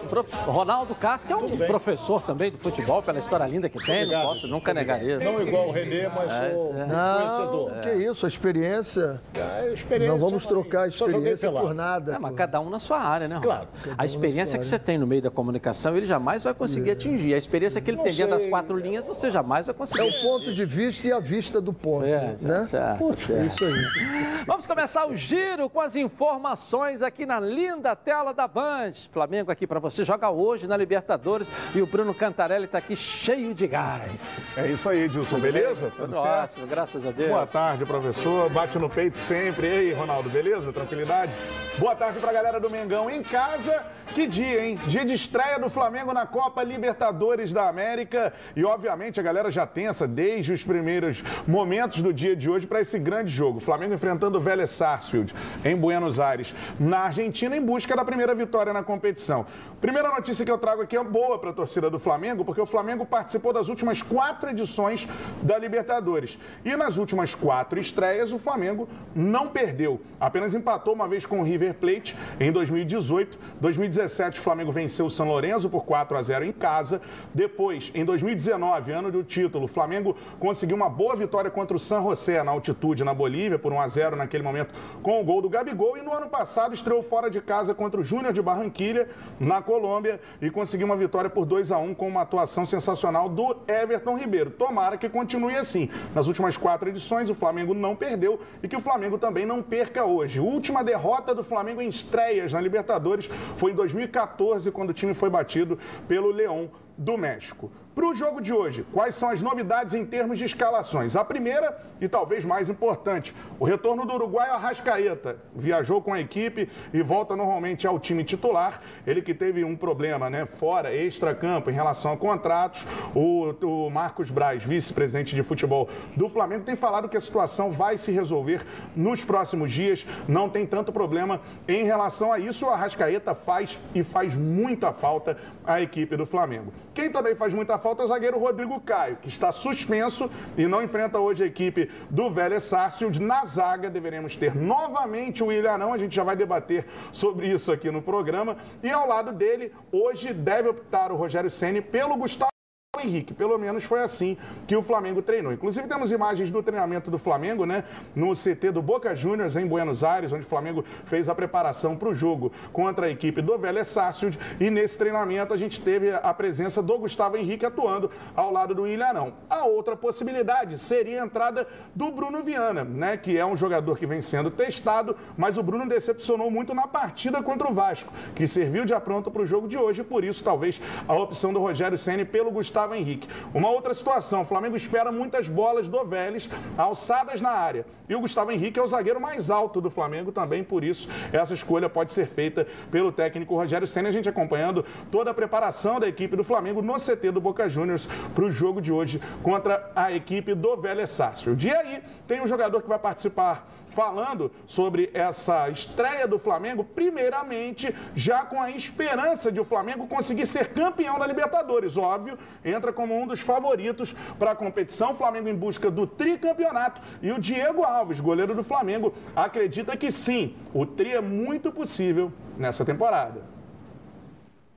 [0.47, 4.05] O Ronaldo que é um professor também do futebol, pela história linda que tem.
[4.05, 4.23] Obrigado.
[4.23, 5.25] Não posso nunca negar isso.
[5.25, 6.87] Não igual o Renê, mas é, sou é.
[6.87, 7.73] conhecedor.
[7.73, 9.21] Não, que isso, a experiência.
[9.35, 12.15] É, a experiência não vamos trocar a experiência por nada.
[12.15, 13.41] É, mas cada um na sua área, né?
[13.43, 13.69] Claro.
[13.97, 16.93] A experiência que você tem no meio da comunicação, ele jamais vai conseguir é.
[16.93, 17.35] atingir.
[17.35, 20.06] A experiência que ele tem dentro das quatro linhas, você jamais vai conseguir.
[20.07, 22.65] O ponto de vista e a vista do ponto, é, né?
[22.65, 24.45] Certo, Putz, é isso aí.
[24.47, 28.93] Vamos começar o giro com as informações aqui na linda tela da Band.
[29.13, 33.55] Flamengo aqui para você, joga hoje na Libertadores e o Bruno Cantarelli está aqui cheio
[33.55, 34.13] de gás.
[34.57, 35.91] É isso aí, Edilson, beleza?
[35.97, 37.31] Tudo, Tudo ótimo, graças a Deus.
[37.31, 38.49] Boa tarde, professor.
[38.51, 39.67] Bate no peito sempre.
[39.67, 40.73] E aí, Ronaldo, beleza?
[40.73, 41.33] Tranquilidade?
[41.79, 43.85] Boa tarde para a galera do Mengão em casa.
[44.15, 44.79] Que dia, hein?
[44.87, 48.33] Dia de estreia do Flamengo na Copa Libertadores da América.
[48.55, 49.67] E, obviamente, a galera já
[50.05, 53.61] desde os primeiros momentos do dia de hoje para esse grande jogo.
[53.61, 55.33] Flamengo enfrentando o Vélez Sarsfield
[55.65, 59.47] em Buenos Aires, na Argentina, em busca da primeira vitória na competição.
[59.81, 62.67] Primeira notícia que eu trago aqui é boa para a torcida do Flamengo, porque o
[62.67, 65.07] Flamengo participou das últimas quatro edições
[65.43, 66.39] da Libertadores.
[66.65, 70.01] E nas últimas quatro estreias, o Flamengo não perdeu.
[70.19, 73.39] Apenas empatou uma vez com o River Plate em 2018.
[73.61, 77.01] 2017, o Flamengo venceu o São Lourenço por 4 a 0 em casa.
[77.35, 82.43] Depois, em 2019, ano do título, Flamengo conseguiu uma boa vitória contra o San José
[82.43, 85.99] na altitude na Bolívia, por 1 a 0 naquele momento, com o gol do Gabigol.
[85.99, 89.07] E no ano passado estreou fora de casa contra o Júnior de Barranquilha,
[89.39, 93.55] na Colômbia, e conseguiu uma vitória por 2 a 1 com uma atuação sensacional do
[93.69, 94.51] Everton Ribeiro.
[94.51, 95.91] Tomara que continue assim.
[96.15, 100.07] Nas últimas quatro edições, o Flamengo não perdeu e que o Flamengo também não perca
[100.07, 100.41] hoje.
[100.41, 105.29] Última derrota do Flamengo em estreias na Libertadores foi em 2014, quando o time foi
[105.29, 107.71] batido pelo Leão do México.
[107.97, 111.17] Para o jogo de hoje, quais são as novidades em termos de escalações?
[111.17, 115.39] A primeira, e talvez mais importante, o retorno do Uruguai Arrascaeta.
[115.55, 118.83] Viajou com a equipe e volta normalmente ao time titular.
[119.07, 122.87] Ele que teve um problema né, fora, extra-campo, em relação a contratos.
[123.15, 127.97] O, o Marcos Braz, vice-presidente de futebol do Flamengo, tem falado que a situação vai
[127.97, 128.63] se resolver
[128.95, 130.07] nos próximos dias.
[130.29, 132.67] Não tem tanto problema em relação a isso.
[132.67, 136.75] O Arrascaeta faz e faz muita falta à equipe do Flamengo.
[136.93, 140.83] Quem também faz muita falta é o zagueiro Rodrigo Caio, que está suspenso e não
[140.83, 143.21] enfrenta hoje a equipe do Vélez Sarsfield.
[143.21, 147.71] Na zaga deveremos ter novamente o William Arão, a gente já vai debater sobre isso
[147.71, 148.57] aqui no programa.
[148.83, 152.56] E ao lado dele, hoje deve optar o Rogério Ceni pelo Gustavo
[153.01, 153.35] Henrique.
[153.35, 155.53] Pelo menos foi assim que o Flamengo treinou.
[155.53, 157.85] Inclusive, temos imagens do treinamento do Flamengo, né?
[158.15, 162.09] No CT do Boca Juniors, em Buenos Aires, onde o Flamengo fez a preparação para
[162.09, 164.39] o jogo contra a equipe do Vélez Sarsfield.
[164.61, 168.87] E nesse treinamento a gente teve a presença do Gustavo Henrique atuando ao lado do
[168.87, 169.35] Ilharão.
[169.49, 173.17] A outra possibilidade seria a entrada do Bruno Viana, né?
[173.17, 177.43] Que é um jogador que vem sendo testado, mas o Bruno decepcionou muito na partida
[177.43, 180.03] contra o Vasco, que serviu de apronto para o jogo de hoje.
[180.03, 183.29] Por isso, talvez a opção do Rogério Ceni pelo Gustavo Gustavo Henrique.
[183.53, 187.85] Uma outra situação, o Flamengo espera muitas bolas do Vélez alçadas na área.
[188.09, 191.55] E o Gustavo Henrique é o zagueiro mais alto do Flamengo também, por isso essa
[191.55, 194.09] escolha pode ser feita pelo técnico Rogério Senna.
[194.09, 198.09] A gente acompanhando toda a preparação da equipe do Flamengo no CT do Boca Juniors
[198.35, 201.67] para o jogo de hoje contra a equipe do Vélez Sarsfield.
[201.67, 203.67] E aí tem um jogador que vai participar
[203.97, 210.47] falando sobre essa estreia do Flamengo, primeiramente já com a esperança de o Flamengo conseguir
[210.47, 211.97] ser campeão da Libertadores.
[211.97, 215.15] Óbvio, entra como um dos favoritos para a competição.
[215.15, 220.55] Flamengo em busca do tricampeonato e o Diego Alves, goleiro do Flamengo, acredita que sim,
[220.75, 223.41] o tri é muito possível nessa temporada.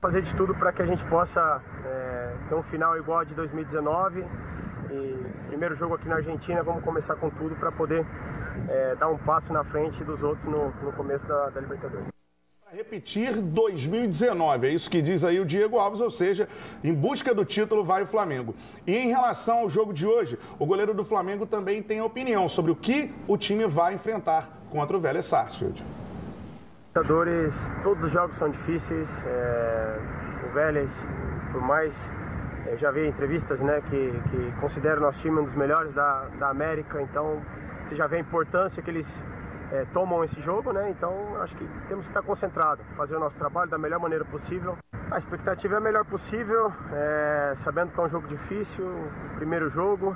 [0.01, 3.33] Fazer de tudo para que a gente possa é, ter um final igual a de
[3.33, 4.23] 2019.
[4.91, 8.05] E primeiro jogo aqui na Argentina, vamos começar com tudo para poder
[8.67, 12.07] é, dar um passo na frente dos outros no, no começo da, da Libertadores.
[12.71, 16.47] Repetir 2019, é isso que diz aí o Diego Alves, ou seja,
[16.83, 18.53] em busca do título vai o Flamengo.
[18.85, 22.71] E em relação ao jogo de hoje, o goleiro do Flamengo também tem opinião sobre
[22.71, 25.83] o que o time vai enfrentar contra o Vélez Sarsfield.
[26.89, 29.09] Libertadores, todos os jogos são difíceis.
[29.25, 29.99] É,
[30.47, 30.91] o Vélez,
[31.51, 31.91] por mais
[32.69, 36.49] eu já vi entrevistas né, que, que consideram nosso time um dos melhores da, da
[36.49, 37.41] América, então
[37.83, 39.07] você já vê a importância que eles
[39.71, 40.89] é, tomam esse jogo, né?
[40.91, 44.77] Então acho que temos que estar concentrados, fazer o nosso trabalho da melhor maneira possível.
[45.11, 48.85] A expectativa é a melhor possível, é, sabendo que é um jogo difícil,
[49.35, 50.15] primeiro jogo,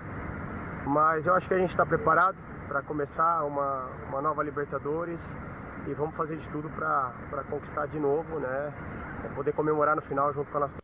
[0.86, 2.38] mas eu acho que a gente está preparado
[2.68, 5.20] para começar uma, uma nova Libertadores
[5.88, 8.74] e vamos fazer de tudo para conquistar de novo, né?
[9.34, 10.83] Poder comemorar no final junto com a nossa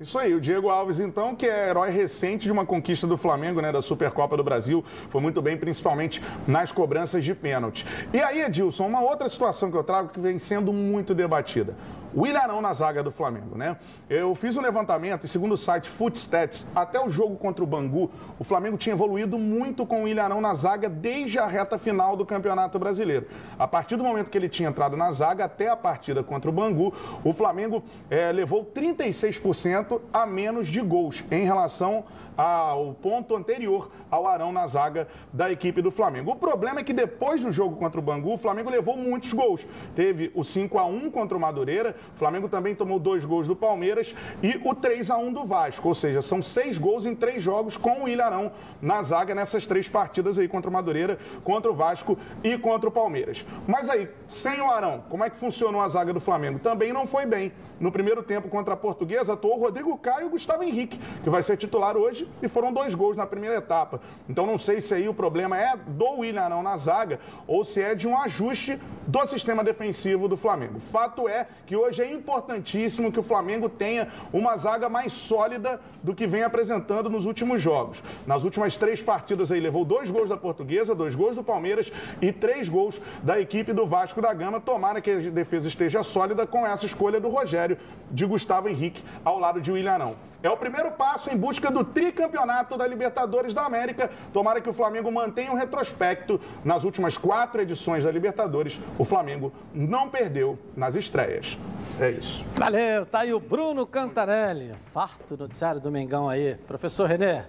[0.00, 3.60] isso aí, o Diego Alves, então, que é herói recente de uma conquista do Flamengo,
[3.60, 7.86] né, da Supercopa do Brasil, foi muito bem, principalmente nas cobranças de pênalti.
[8.12, 11.76] E aí, Edilson, uma outra situação que eu trago que vem sendo muito debatida.
[12.16, 13.76] O Ilharão na zaga do Flamengo, né?
[14.08, 18.08] Eu fiz um levantamento e, segundo o site Footstats, até o jogo contra o Bangu,
[18.38, 22.24] o Flamengo tinha evoluído muito com o Ilharão na zaga desde a reta final do
[22.24, 23.26] Campeonato Brasileiro.
[23.58, 26.52] A partir do momento que ele tinha entrado na zaga até a partida contra o
[26.52, 32.04] Bangu, o Flamengo é, levou 36% a menos de gols em relação
[32.36, 36.32] ao ponto anterior ao Arão na zaga da equipe do Flamengo.
[36.32, 39.66] O problema é que depois do jogo contra o Bangu, o Flamengo levou muitos gols.
[39.94, 43.56] Teve o 5 a 1 contra o Madureira, o Flamengo também tomou dois gols do
[43.56, 45.88] Palmeiras e o 3 a 1 do Vasco.
[45.88, 49.88] Ou seja, são seis gols em três jogos com o Ilharão na zaga nessas três
[49.88, 53.44] partidas aí contra o Madureira, contra o Vasco e contra o Palmeiras.
[53.66, 56.58] Mas aí, sem o Arão, como é que funcionou a zaga do Flamengo?
[56.58, 57.52] Também não foi bem.
[57.78, 61.30] No primeiro tempo contra a Portuguesa, atuou o Rodrigo Caio e o Gustavo Henrique, que
[61.30, 64.00] vai ser titular hoje e foram dois gols na primeira etapa.
[64.28, 67.80] Então não sei se aí o problema é do William não na zaga ou se
[67.80, 70.80] é de um ajuste do sistema defensivo do Flamengo.
[70.80, 76.14] Fato é que hoje é importantíssimo que o Flamengo tenha uma zaga mais sólida do
[76.14, 78.02] que vem apresentando nos últimos jogos.
[78.26, 82.32] Nas últimas três partidas aí levou dois gols da Portuguesa, dois gols do Palmeiras e
[82.32, 84.60] três gols da equipe do Vasco da Gama.
[84.60, 87.78] Tomara que a defesa esteja sólida com essa escolha do Rogério
[88.10, 90.33] de Gustavo Henrique ao lado de William Arão.
[90.44, 94.10] É o primeiro passo em busca do tricampeonato da Libertadores da América.
[94.30, 96.38] Tomara que o Flamengo mantenha um retrospecto.
[96.62, 101.56] Nas últimas quatro edições da Libertadores, o Flamengo não perdeu nas estreias.
[101.98, 102.44] É isso.
[102.56, 104.74] Valeu, tá aí o Bruno Cantarelli.
[104.92, 106.56] Farto noticiário do Mengão aí.
[106.66, 107.46] Professor René.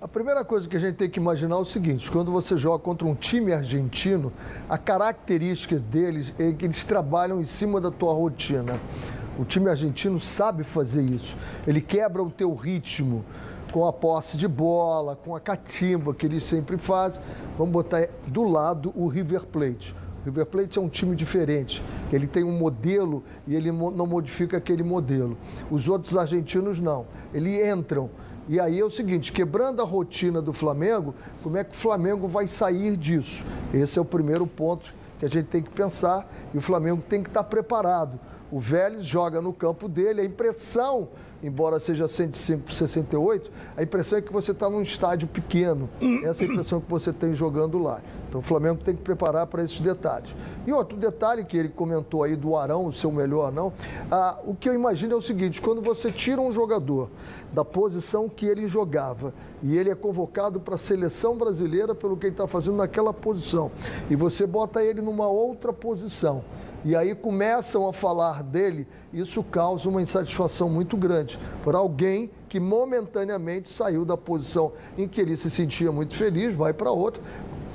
[0.00, 2.84] A primeira coisa que a gente tem que imaginar é o seguinte: quando você joga
[2.84, 4.32] contra um time argentino,
[4.68, 8.78] a característica deles é que eles trabalham em cima da tua rotina.
[9.38, 11.36] O time argentino sabe fazer isso.
[11.66, 13.24] Ele quebra o teu ritmo
[13.72, 17.20] com a posse de bola, com a catimba que eles sempre fazem.
[17.58, 19.94] Vamos botar do lado o River Plate.
[20.22, 21.82] O River Plate é um time diferente.
[22.12, 25.36] Ele tem um modelo e ele não modifica aquele modelo.
[25.70, 27.06] Os outros argentinos não.
[27.32, 28.08] Eles entram.
[28.48, 32.28] E aí é o seguinte, quebrando a rotina do Flamengo, como é que o Flamengo
[32.28, 33.44] vai sair disso?
[33.72, 37.22] Esse é o primeiro ponto que a gente tem que pensar e o Flamengo tem
[37.22, 38.20] que estar preparado.
[38.50, 41.08] O Vélez joga no campo dele, a impressão,
[41.42, 45.88] embora seja 105 por 68, a impressão é que você está num estádio pequeno.
[46.24, 48.00] Essa é a impressão que você tem jogando lá.
[48.28, 50.34] Então o Flamengo tem que preparar para esses detalhes.
[50.66, 53.72] E outro detalhe que ele comentou aí do Arão, o seu melhor não,
[54.10, 57.10] ah, o que eu imagino é o seguinte, quando você tira um jogador
[57.52, 62.26] da posição que ele jogava e ele é convocado para a seleção brasileira pelo que
[62.26, 63.70] ele está fazendo naquela posição,
[64.10, 66.42] e você bota ele numa outra posição,
[66.84, 72.60] e aí começam a falar dele, isso causa uma insatisfação muito grande por alguém que
[72.60, 77.22] momentaneamente saiu da posição em que ele se sentia muito feliz, vai para outra,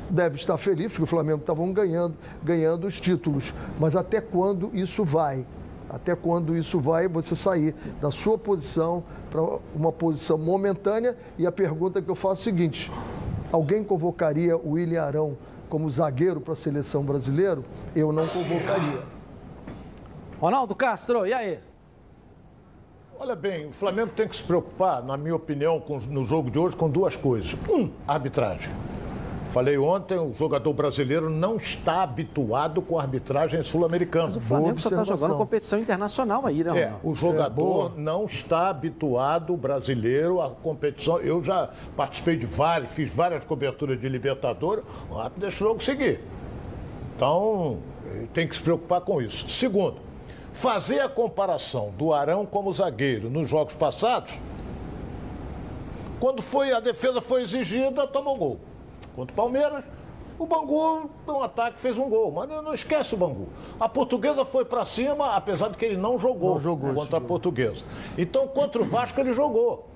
[0.09, 3.53] deve estar feliz, porque o Flamengo estava ganhando, ganhando os títulos.
[3.79, 5.45] Mas até quando isso vai?
[5.89, 9.41] Até quando isso vai você sair da sua posição para
[9.75, 11.17] uma posição momentânea?
[11.37, 12.91] E a pergunta que eu faço é a seguinte:
[13.51, 15.37] alguém convocaria o William Arão
[15.69, 17.61] como zagueiro para a seleção brasileira,
[17.95, 19.03] eu não convocaria.
[20.39, 21.59] Ronaldo Castro, e aí?
[23.19, 26.57] Olha bem, o Flamengo tem que se preocupar, na minha opinião, com, no jogo de
[26.57, 27.55] hoje, com duas coisas.
[27.69, 28.73] Um, arbitragem.
[29.49, 34.25] Falei ontem, o jogador brasileiro não está habituado com a arbitragem sul-americana.
[34.25, 38.25] Mas o Flamengo só está jogando competição internacional aí, né, É, o jogador é, não
[38.25, 41.17] está habituado, brasileiro, à competição.
[41.19, 45.83] Eu já participei de vários, fiz várias coberturas de Libertadores, o rápido deixa o jogo
[45.83, 46.23] seguir.
[47.15, 47.79] Então,
[48.31, 49.49] tem que se preocupar com isso.
[49.49, 49.97] Segundo,
[50.53, 54.39] fazer a comparação do Arão como zagueiro nos jogos passados,
[56.19, 58.59] quando foi a defesa foi exigida, tomou gol
[59.15, 59.83] contra o Palmeiras.
[60.37, 63.49] O Bangu, no ataque, fez um gol, mas não esquece o Bangu.
[63.77, 67.21] A portuguesa foi para cima, apesar de que ele não jogou, não jogou contra a
[67.21, 67.83] portuguesa.
[68.17, 69.89] Então, contra o Vasco, ele jogou.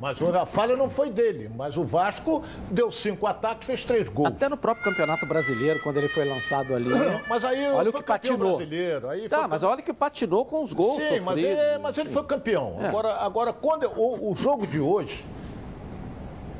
[0.00, 1.50] Mas a falha não foi dele.
[1.56, 4.28] Mas o Vasco deu cinco ataques, fez três gols.
[4.28, 6.88] Até no próprio Campeonato Brasileiro, quando ele foi lançado ali.
[7.28, 8.56] mas aí olha o que patinou.
[8.56, 9.08] Brasileiro.
[9.08, 9.46] Aí tá, foi...
[9.48, 11.02] mas olha que patinou com os gols.
[11.02, 12.76] Sim, mas ele, mas ele, foi campeão.
[12.80, 12.86] É.
[12.86, 15.24] Agora, agora, quando o, o jogo de hoje,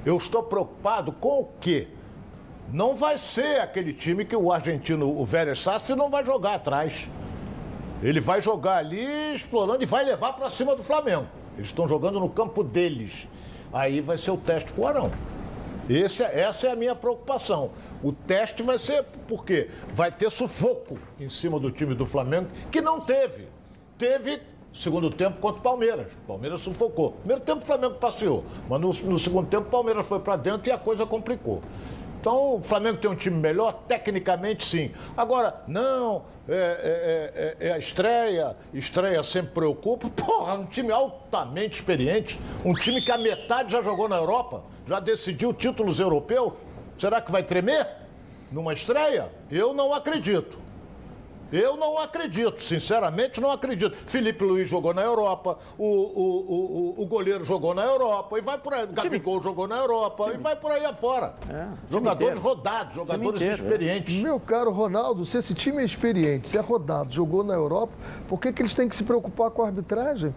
[0.05, 1.87] eu estou preocupado com o quê?
[2.73, 7.09] Não vai ser aquele time que o argentino, o Vélez Sarsfield, não vai jogar atrás.
[8.03, 11.27] Ele vai jogar ali explorando e vai levar para cima do Flamengo.
[11.57, 13.27] Eles estão jogando no campo deles.
[13.73, 15.11] Aí vai ser o teste para o Arão.
[15.89, 17.71] Esse, é, essa é a minha preocupação.
[18.03, 22.81] O teste vai ser porque vai ter sufoco em cima do time do Flamengo, que
[22.81, 23.49] não teve.
[23.97, 26.13] Teve segundo tempo contra o Palmeiras.
[26.13, 27.13] O Palmeiras sufocou.
[27.13, 30.69] Primeiro tempo o Flamengo passeou, mas no, no segundo tempo o Palmeiras foi para dentro
[30.69, 31.63] e a coisa complicou.
[32.21, 34.91] Então, o Flamengo tem um time melhor, tecnicamente sim.
[35.17, 40.09] Agora, não, é, é, é, é, a estreia, estreia sempre preocupa.
[40.11, 44.99] Porra, um time altamente experiente, um time que a metade já jogou na Europa, já
[44.99, 46.55] decidiu títulos europeus.
[46.97, 47.87] Será que vai tremer
[48.51, 49.29] numa estreia?
[49.51, 50.59] Eu não acredito.
[51.53, 53.97] Eu não acredito, sinceramente não acredito.
[54.07, 58.59] Felipe Luiz jogou na Europa, o, o, o, o goleiro jogou na Europa, e vai
[58.59, 58.85] por aí.
[58.85, 60.37] O Gabigol jogou na Europa, time.
[60.37, 61.35] e vai por aí afora.
[61.49, 64.19] É, jogadores rodados, jogadores inteiro, experientes.
[64.19, 64.23] É.
[64.23, 67.93] Meu caro Ronaldo, se esse time é experiente, se é rodado, jogou na Europa,
[68.29, 70.35] por que, que eles têm que se preocupar com a arbitragem?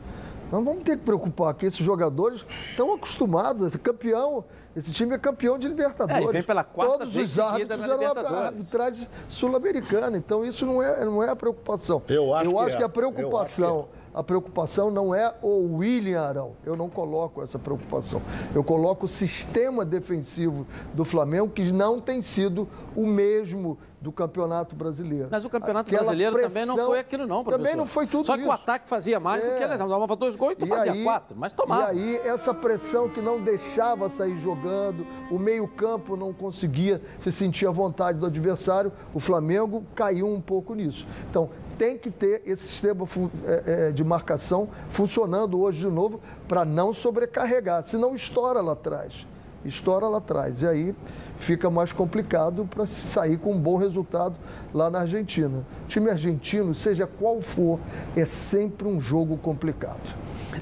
[0.51, 4.43] Nós vamos ter que preocupar que esses jogadores estão acostumados, esse campeão,
[4.75, 6.29] esse time é campeão de Libertadores.
[6.29, 11.21] É, vem pela quarta Todos os árbitros eram arbitragem sul-americana, então isso não é, não
[11.21, 12.01] é a preocupação.
[12.07, 12.77] Eu acho, Eu que, acho é.
[12.77, 16.51] que a preocupação a preocupação não é o William Arão.
[16.65, 18.21] Eu não coloco essa preocupação.
[18.53, 24.75] Eu coloco o sistema defensivo do Flamengo, que não tem sido o mesmo do Campeonato
[24.75, 25.27] Brasileiro.
[25.31, 27.63] Mas o Campeonato Aquela Brasileiro pressão, também não foi aquilo não, professor.
[27.63, 28.43] Também não foi tudo Só isso.
[28.43, 29.47] que o ataque fazia mais é.
[29.47, 31.93] do que ele tomava dois gols e tu fazia aí, quatro, mas tomava.
[31.93, 37.67] E aí essa pressão que não deixava sair jogando, o meio-campo não conseguia se sentir
[37.67, 41.05] à vontade do adversário, o Flamengo caiu um pouco nisso.
[41.29, 43.05] Então, tem que ter esse sistema
[43.45, 49.27] é, é, de marcação funcionando hoje de novo para não sobrecarregar, senão estoura lá atrás.
[49.63, 50.63] Estoura lá atrás.
[50.63, 50.95] E aí
[51.41, 54.35] fica mais complicado para sair com um bom resultado
[54.73, 55.65] lá na Argentina.
[55.83, 57.79] O time argentino, seja qual for,
[58.15, 60.01] é sempre um jogo complicado.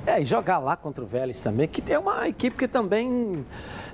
[0.06, 3.46] É, e jogar lá contra o Vélez também, que é uma equipe que também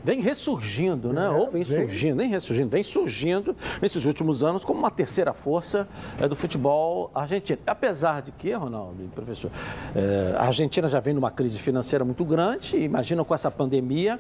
[0.06, 1.26] vem ressurgindo, né?
[1.26, 5.34] É, Ou vem, vem, surgindo, nem ressurgindo, vem surgindo nesses últimos anos como uma terceira
[5.34, 5.88] força
[6.20, 7.60] é, do futebol argentino.
[7.66, 9.50] Apesar de que, Ronaldo professor,
[9.96, 14.20] é, a Argentina já vem numa crise financeira muito grande, imagina com essa pandemia,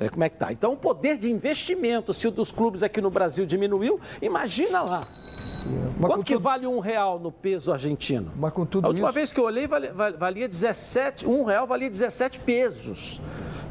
[0.00, 0.52] é, como é que tá?
[0.52, 5.00] Então, o poder de investimento, se o dos clubes aqui no Brasil diminuiu, imagina lá.
[5.98, 6.42] Mas Quanto que tudo...
[6.42, 8.32] vale um real no peso argentino?
[8.34, 9.14] Mas com tudo A última isso...
[9.14, 13.20] vez que eu olhei, valia, valia 17, um real valia 17 pesos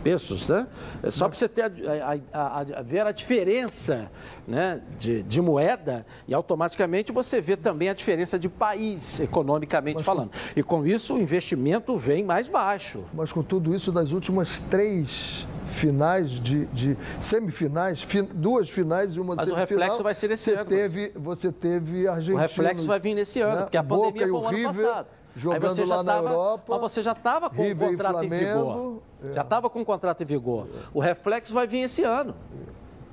[0.03, 0.67] pesos, né?
[1.03, 4.11] É só para você ter a, a, a, ver a diferença
[4.47, 10.05] né, de, de, moeda e automaticamente você vê também a diferença de país, economicamente mas,
[10.05, 10.31] falando.
[10.55, 13.03] E com isso o investimento vem mais baixo.
[13.13, 19.19] Mas com tudo isso, das últimas três finais de, de semifinais, fi, duas finais e
[19.19, 19.59] uma Mas semifinal.
[19.59, 20.65] Mas o reflexo vai ser nesse ano.
[20.65, 22.37] Teve, você teve Argentina.
[22.37, 23.61] O reflexo vai vir nesse ano, né?
[23.63, 25.07] porque a pandemia foi o ano River, passado.
[25.35, 26.63] Jogando lá na tava, Europa.
[26.73, 29.01] Mas você já estava com o contrato Flamengo, em vigor.
[29.23, 29.33] É.
[29.33, 30.67] Já estava com o contrato em vigor.
[30.93, 32.35] O reflexo vai vir esse ano.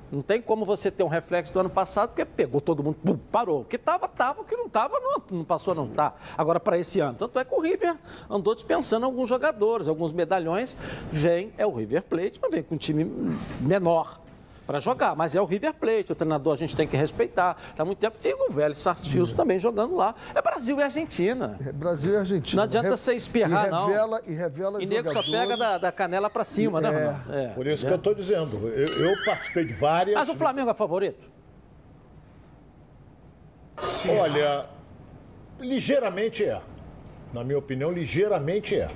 [0.09, 3.17] Não tem como você ter um reflexo do ano passado, porque pegou todo mundo, pum,
[3.29, 3.61] parou.
[3.61, 6.13] O que estava, estava, o que não estava, não, não passou, não está.
[6.37, 7.17] Agora, para esse ano.
[7.17, 7.97] Tanto é que o River
[8.29, 10.77] andou dispensando alguns jogadores, alguns medalhões.
[11.11, 13.03] Vem, é o River Plate, mas vem com um time
[13.59, 14.19] menor
[14.67, 15.15] para jogar.
[15.15, 17.55] Mas é o River Plate, o treinador a gente tem que respeitar.
[17.71, 18.17] Está muito tempo.
[18.23, 20.13] E o velho Sarsfield também jogando lá.
[20.35, 21.57] É Brasil e Argentina.
[21.65, 22.61] É Brasil e Argentina.
[22.61, 22.97] Não adianta Re...
[22.97, 24.29] você espirrar, e revela, não.
[24.29, 27.43] E revela E nego só pega da, da canela para cima, né, é.
[27.45, 27.47] é.
[27.49, 27.87] Por isso é.
[27.87, 28.67] que eu estou dizendo.
[28.67, 30.17] Eu, eu, participei de várias.
[30.17, 31.31] Mas o Flamengo é favorito?
[33.77, 34.17] Sim.
[34.19, 34.65] Olha,
[35.59, 36.59] ligeiramente é.
[37.33, 38.89] Na minha opinião, ligeiramente é.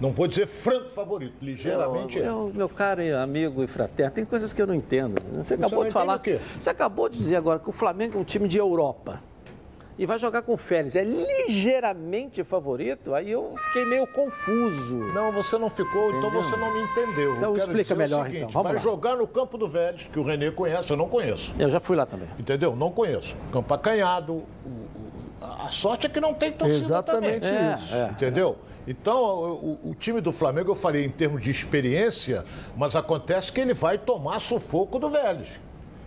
[0.00, 2.56] Não vou dizer franco favorito, ligeiramente meu, é.
[2.56, 5.20] Meu caro amigo e fraterno, tem coisas que eu não entendo.
[5.36, 6.20] Você acabou de falar.
[6.58, 9.20] Você acabou de dizer agora que o Flamengo é um time de Europa.
[9.98, 10.94] E vai jogar com o Félix.
[10.94, 13.14] É ligeiramente favorito?
[13.14, 14.98] Aí eu fiquei meio confuso.
[15.14, 16.40] Não, você não ficou, então Entendeu?
[16.40, 17.36] então você não me entendeu.
[17.36, 18.50] Então explica melhor, seguinte, então.
[18.50, 18.78] Vamos vai lá.
[18.80, 21.54] jogar no campo do Vélez, que o Renê conhece, eu não conheço.
[21.58, 22.28] Eu já fui lá também.
[22.38, 22.76] Entendeu?
[22.76, 23.34] Não conheço.
[23.50, 24.34] Campo acanhado.
[24.34, 24.86] O, o,
[25.40, 27.70] a sorte é que não tem torcida Exatamente também.
[27.70, 27.96] É, isso.
[27.96, 28.58] É, Entendeu?
[28.86, 32.44] Então, o, o, time do Flamengo, eu falei em termos de experiência,
[32.76, 35.48] mas acontece que ele vai tomar sufoco do Vélez.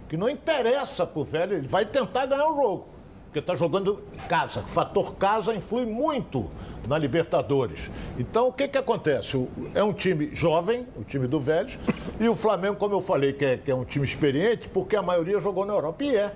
[0.07, 2.88] Que não interessa pro Vélez, ele vai tentar ganhar o jogo.
[3.25, 4.61] Porque está jogando casa.
[4.61, 6.49] O fator casa influi muito
[6.88, 7.91] na Libertadores.
[8.17, 9.38] Então, o que, que acontece?
[9.75, 11.77] É um time jovem, o time do Vélez,
[12.19, 15.01] e o Flamengo, como eu falei, que é, que é um time experiente, porque a
[15.01, 16.03] maioria jogou na Europa.
[16.03, 16.34] E é.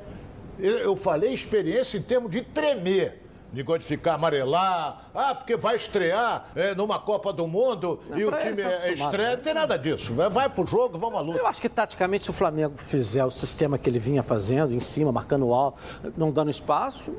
[0.60, 3.23] Eu falei experiência em termos de tremer
[3.54, 5.06] Negócio de ficar amarelar.
[5.14, 9.36] Ah, porque vai estrear é, numa Copa do Mundo não, e o time é estreia.
[9.36, 10.14] Não tem nada disso.
[10.14, 11.40] Vai pro jogo, vamos à luta.
[11.40, 14.80] Eu acho que taticamente, se o Flamengo fizer o sistema que ele vinha fazendo, em
[14.80, 15.78] cima, marcando alto,
[16.18, 17.14] não dando espaço,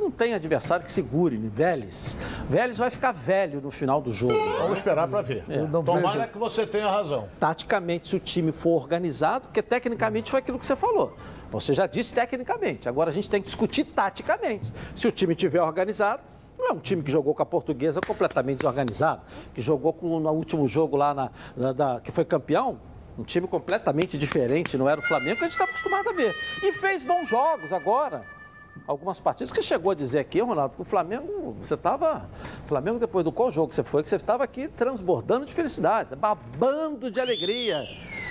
[0.00, 1.50] não tem adversário que segure, né?
[1.52, 2.16] Vélez.
[2.48, 4.34] Vélez vai ficar velho no final do jogo.
[4.58, 5.44] Vamos esperar para ver.
[5.48, 5.64] É.
[5.66, 7.28] Tomara que você tenha razão.
[7.38, 11.14] Taticamente, se o time for organizado, porque tecnicamente foi aquilo que você falou.
[11.50, 12.88] Você já disse tecnicamente.
[12.88, 14.72] Agora a gente tem que discutir taticamente.
[14.94, 16.22] Se o time estiver organizado,
[16.58, 19.22] não é um time que jogou com a portuguesa completamente desorganizado,
[19.54, 22.78] que jogou com, no último jogo lá, na, na que foi campeão,
[23.18, 26.34] um time completamente diferente, não era o Flamengo que a gente está acostumado a ver.
[26.62, 28.22] E fez bons jogos agora
[28.86, 32.28] algumas partidas que chegou a dizer aqui, Ronaldo, que o Flamengo, você estava.
[32.66, 36.16] Flamengo, depois do qual jogo que você foi, que você estava aqui transbordando de felicidade,
[36.16, 37.84] babando de alegria.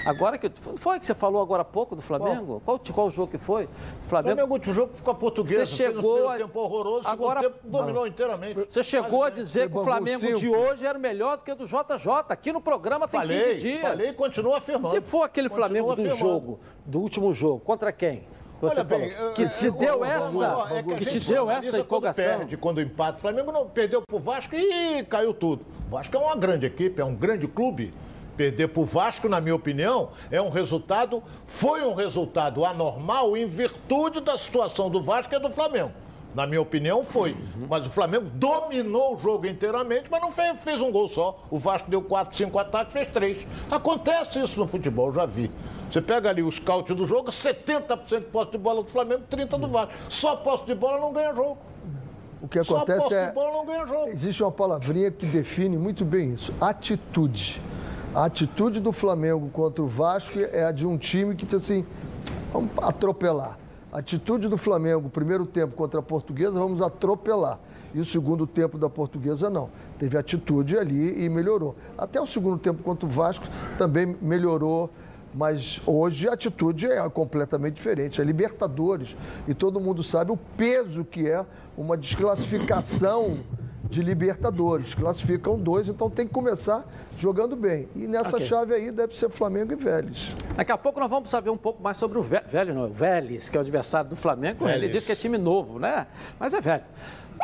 [0.05, 0.49] Agora que.
[0.77, 2.61] Foi que você falou agora há pouco do Flamengo?
[2.65, 3.65] Qual, qual, qual jogo que foi?
[3.65, 4.35] O Flamengo.
[4.35, 5.65] Flamengo, último jogo ficou a portuguesa.
[5.65, 6.29] Você chegou.
[6.29, 6.37] a...
[6.37, 8.67] tempo horroroso, agora, tempo dominou inteiramente.
[8.69, 10.39] Você chegou a dizer que o Flamengo cinco.
[10.39, 12.09] de hoje era melhor do que o do JJ.
[12.29, 13.81] Aqui no programa tem falei, 15 dias.
[13.81, 14.89] Falei e continua afirmando.
[14.89, 16.19] Se for aquele Flamengo do afirmando.
[16.19, 18.23] jogo, do último jogo, contra quem?
[18.61, 22.25] Você Olha bem, que te deu essa, é que, te deu essa empolgação.
[22.25, 25.65] Quando perde, quando empata, o Flamengo não perdeu pro Vasco e caiu tudo.
[25.87, 27.93] O Vasco é uma grande equipe, é um grande clube.
[28.39, 34.21] Perder pro Vasco, na minha opinião, é um resultado, foi um resultado anormal em virtude
[34.21, 35.91] da situação do Vasco e do Flamengo.
[36.33, 37.31] Na minha opinião, foi.
[37.31, 37.67] Uhum.
[37.69, 41.43] Mas o Flamengo dominou o jogo inteiramente, mas não fez, fez um gol só.
[41.51, 43.45] O Vasco deu 4, 5 ataques, fez 3.
[43.69, 45.51] Acontece isso no futebol, já vi.
[45.89, 49.59] Você pega ali o scout do jogo, 70% de posse de bola do Flamengo, 30%
[49.59, 49.93] do Vasco.
[50.07, 51.57] Só posse de bola não ganha jogo.
[52.41, 53.25] O que acontece Só posse é.
[53.25, 54.07] De bola não ganha jogo.
[54.07, 57.61] Existe uma palavrinha que define muito bem isso: atitude.
[58.13, 61.85] A atitude do Flamengo contra o Vasco é a de um time que, assim,
[62.51, 63.59] vamos atropelar.
[63.91, 67.59] A atitude do Flamengo, primeiro tempo contra a Portuguesa, vamos atropelar.
[67.93, 69.69] E o segundo tempo da Portuguesa, não.
[69.99, 71.75] Teve atitude ali e melhorou.
[71.95, 73.45] Até o segundo tempo contra o Vasco
[73.77, 74.89] também melhorou
[75.33, 78.19] mas hoje a atitude é completamente diferente.
[78.19, 79.15] É Libertadores.
[79.47, 81.45] E todo mundo sabe o peso que é
[81.77, 83.37] uma desclassificação
[83.89, 84.93] de Libertadores.
[84.93, 86.85] Classificam dois, então tem que começar
[87.17, 87.89] jogando bem.
[87.95, 88.45] E nessa okay.
[88.45, 90.35] chave aí deve ser Flamengo e Vélez.
[90.55, 93.49] Daqui a pouco nós vamos saber um pouco mais sobre o Vélez, não, o Vélez,
[93.49, 94.65] que é o adversário do Flamengo.
[94.65, 94.83] Vélez.
[94.83, 96.07] Ele diz que é time novo, né?
[96.39, 96.83] Mas é velho.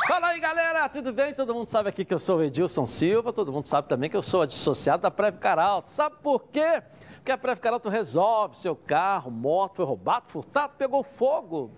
[0.07, 1.33] Fala aí, galera, tudo bem?
[1.33, 4.17] Todo mundo sabe aqui que eu sou o Edilson Silva, todo mundo sabe também que
[4.17, 5.89] eu sou associado da Prévio Caralto.
[5.89, 6.83] Sabe por quê?
[7.15, 11.71] Porque a Prévio Caralto resolve seu carro, moto, foi roubado, furtado, pegou fogo,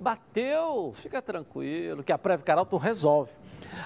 [0.00, 3.30] bateu, fica tranquilo, que a Prévio Caralto resolve.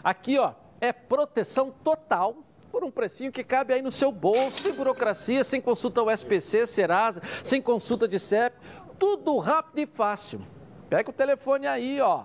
[0.03, 2.37] Aqui, ó, é proteção total
[2.71, 6.67] por um precinho que cabe aí no seu bolso, sem burocracia, sem consulta ao SPC,
[6.67, 8.57] Serasa, sem consulta de CEP,
[8.99, 10.41] tudo rápido e fácil.
[10.89, 12.25] Pega o telefone aí, ó,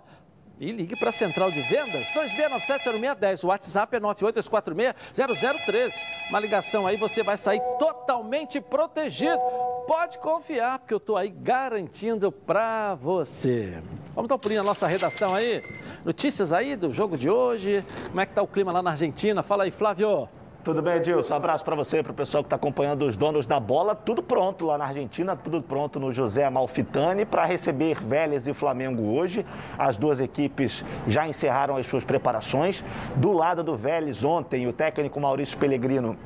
[0.60, 3.44] e ligue para a Central de Vendas 26970610.
[3.44, 5.94] O WhatsApp é 982460013.
[6.30, 9.40] Uma ligação aí, você vai sair totalmente protegido.
[9.88, 13.82] Pode confiar, porque eu estou aí garantindo para você.
[14.14, 15.64] Vamos dar um pulinho na nossa redação aí.
[16.04, 17.86] Notícias aí do jogo de hoje.
[18.08, 19.42] Como é que está o clima lá na Argentina?
[19.44, 20.28] Fala aí, Flávio.
[20.68, 21.34] Tudo bem, Edilson?
[21.34, 23.96] Um abraço para você, para o pessoal que está acompanhando os donos da bola.
[23.96, 29.16] Tudo pronto lá na Argentina, tudo pronto no José Amalfitani para receber Vélez e Flamengo
[29.16, 29.46] hoje.
[29.80, 32.84] As duas equipes já encerraram as suas preparações.
[33.16, 36.18] Do lado do Vélez, ontem, o técnico Maurício Pellegrino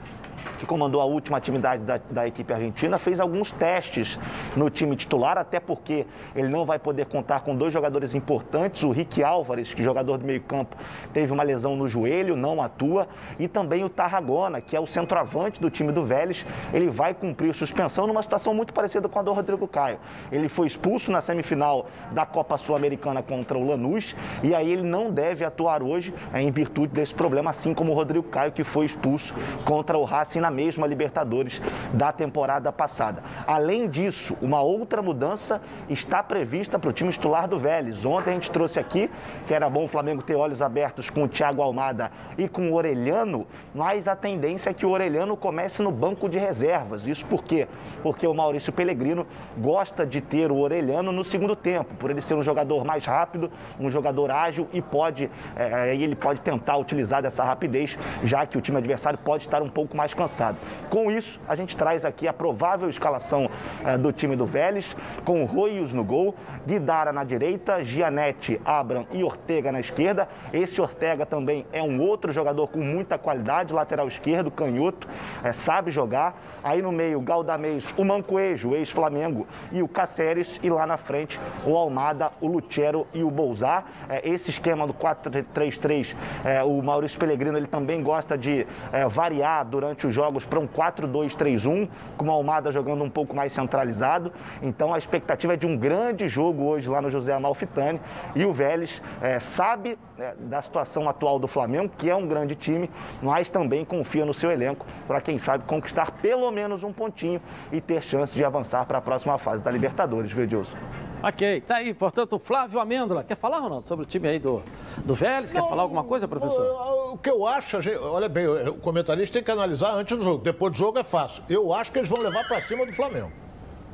[0.58, 4.20] que comandou a última atividade da, da, equipe argentina, fez alguns testes
[4.56, 8.84] no time titular, até porque ele não vai poder contar com dois jogadores importantes.
[8.84, 10.76] O Rick Álvares, que é jogador do meio-campo,
[11.14, 13.08] teve uma lesão no joelho, não atua,
[13.40, 17.54] e também o Tarragona, que é o centroavante do time do Vélez, ele vai cumprir
[17.54, 20.00] suspensão numa situação muito parecida com a do Rodrigo Caio.
[20.32, 25.12] Ele foi expulso na semifinal da Copa Sul-Americana contra o Lanús, e aí ele não
[25.12, 29.34] deve atuar hoje em virtude desse problema, assim como o Rodrigo Caio, que foi expulso
[29.66, 31.62] contra o Racing na mesma Libertadores
[31.94, 33.24] da temporada passada.
[33.46, 38.06] Além disso, uma outra mudança está prevista para o time titular do Vélez.
[38.06, 39.10] Ontem a gente trouxe aqui
[39.48, 42.74] que era bom o Flamengo ter olhos abertos com o Thiago Almada e com o
[42.74, 47.06] Orelhano, mas a tendência é que o Orelhano comece no banco de reservas.
[47.06, 47.68] Isso por quê?
[48.04, 49.26] Porque o Maurício Pellegrino
[49.58, 53.52] gosta de ter o Orelhano no segundo tempo, por ele ser um jogador mais rápido,
[53.80, 58.62] um jogador ágil e pode, é, ele pode tentar utilizar dessa rapidez, já que o
[58.62, 60.56] time adversário pode estar um pouco mais passado.
[60.88, 63.50] Com isso, a gente traz aqui a provável escalação
[63.84, 64.96] eh, do time do Vélez,
[65.26, 70.30] com Roios no gol, Guidara na direita, Gianete, Abram e Ortega na esquerda.
[70.54, 75.08] Esse Ortega também é um outro jogador com muita qualidade, lateral esquerdo, canhoto,
[75.44, 76.40] é, sabe jogar.
[76.64, 80.60] Aí no meio, Galdamez, o Mancoejo, ex-Flamengo, e o Cáceres.
[80.62, 83.86] E lá na frente, o Almada, o Lutero e o Bolzar.
[84.08, 86.16] É, esse esquema do 4-3-3,
[86.46, 88.68] é, o Maurício Pellegrino ele também gosta de
[89.10, 94.32] variar durante os jogos para um 4-2-3-1, com o Almada jogando um pouco mais centralizado.
[94.62, 98.00] Então a expectativa é de um grande jogo hoje lá no José Amalfitani.
[98.36, 102.56] E o Vélez é, sabe é, da situação atual do Flamengo, que é um grande
[102.56, 102.90] time,
[103.22, 107.42] mas também confia no seu elenco para quem sabe conquistar pelo menos um pontinho
[107.72, 110.78] e ter chance de avançar para a próxima fase da Libertadores, viu, Edilson?
[111.24, 113.24] Ok, tá aí, portanto, o Flávio Amêndola.
[113.24, 114.64] Quer falar, Ronaldo, sobre o time aí do,
[115.06, 115.54] do Vélez?
[115.54, 116.66] Quer falar alguma coisa, professor?
[116.66, 120.44] O, o que eu acho, olha bem, o comentarista tem que analisar antes do jogo.
[120.44, 121.44] Depois do jogo é fácil.
[121.48, 123.32] Eu acho que eles vão levar para cima do Flamengo.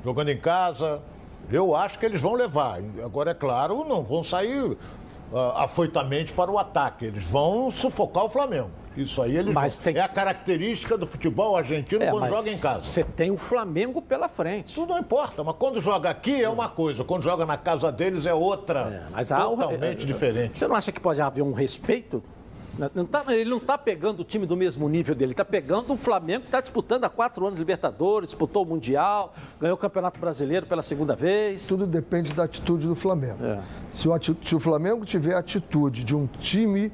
[0.05, 1.01] Jogando em casa,
[1.51, 2.79] eu acho que eles vão levar.
[3.03, 4.77] Agora, é claro, não vão sair uh,
[5.55, 7.05] afoitamente para o ataque.
[7.05, 8.71] Eles vão sufocar o Flamengo.
[8.97, 9.95] Isso aí eles mas tem...
[9.95, 12.83] é a característica do futebol argentino é, quando joga em casa.
[12.83, 14.75] Você tem o Flamengo pela frente.
[14.75, 18.25] Tudo não importa, mas quando joga aqui é uma coisa, quando joga na casa deles
[18.25, 19.07] é outra.
[19.07, 20.07] É, mas totalmente há...
[20.07, 20.57] diferente.
[20.57, 22.23] Você não acha que pode haver um respeito
[22.93, 25.91] não tá, ele não está pegando o time do mesmo nível dele, ele está pegando
[25.91, 30.19] o Flamengo que está disputando há quatro anos Libertadores, disputou o Mundial, ganhou o Campeonato
[30.19, 31.67] Brasileiro pela segunda vez.
[31.67, 33.43] Tudo depende da atitude do Flamengo.
[33.43, 33.59] É.
[33.91, 36.91] Se, o, se o Flamengo tiver a atitude de um time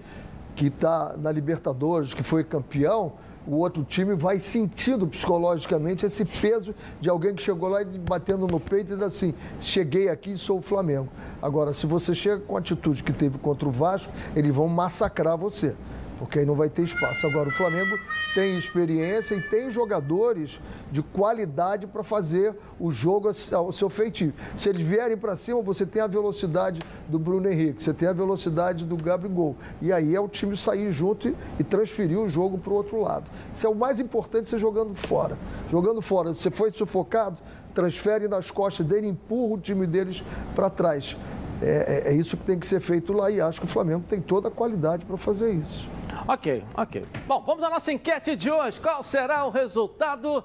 [0.55, 3.13] que está na Libertadores, que foi campeão,
[3.45, 8.47] o outro time vai sentindo psicologicamente esse peso de alguém que chegou lá e batendo
[8.47, 11.09] no peito e diz assim: cheguei aqui e sou o Flamengo.
[11.41, 15.37] Agora, se você chega com a atitude que teve contra o Vasco, eles vão massacrar
[15.37, 15.75] você
[16.23, 17.27] porque aí não vai ter espaço.
[17.27, 17.99] Agora, o Flamengo
[18.33, 20.57] tem experiência e tem jogadores
[20.89, 24.33] de qualidade para fazer o jogo ao seu feitio.
[24.57, 28.13] Se eles vierem para cima, você tem a velocidade do Bruno Henrique, você tem a
[28.13, 29.57] velocidade do Gabigol.
[29.81, 33.29] E aí é o time sair junto e, transferir o jogo para o outro lado.
[33.53, 35.37] Isso é o mais importante, você jogando fora.
[35.69, 37.37] Jogando fora, você foi sufocado,
[37.73, 40.23] transfere nas costas dele, empurra o time deles
[40.55, 41.17] para trás.
[41.63, 44.03] É, é, é, isso que tem que ser feito lá e acho que o Flamengo
[44.07, 45.87] tem toda a qualidade para fazer isso.
[46.27, 47.05] Ok, ok.
[47.25, 48.81] Bom, vamos à nossa enquete de hoje.
[48.81, 50.43] Qual será o resultado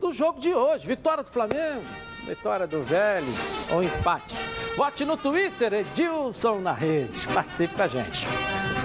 [0.00, 0.84] do jogo de hoje?
[0.84, 1.82] Vitória do Flamengo,
[2.26, 4.36] vitória do Vélez ou empate?
[4.76, 7.26] Vote no Twitter, Edilson na rede.
[7.28, 8.26] Participe com a gente.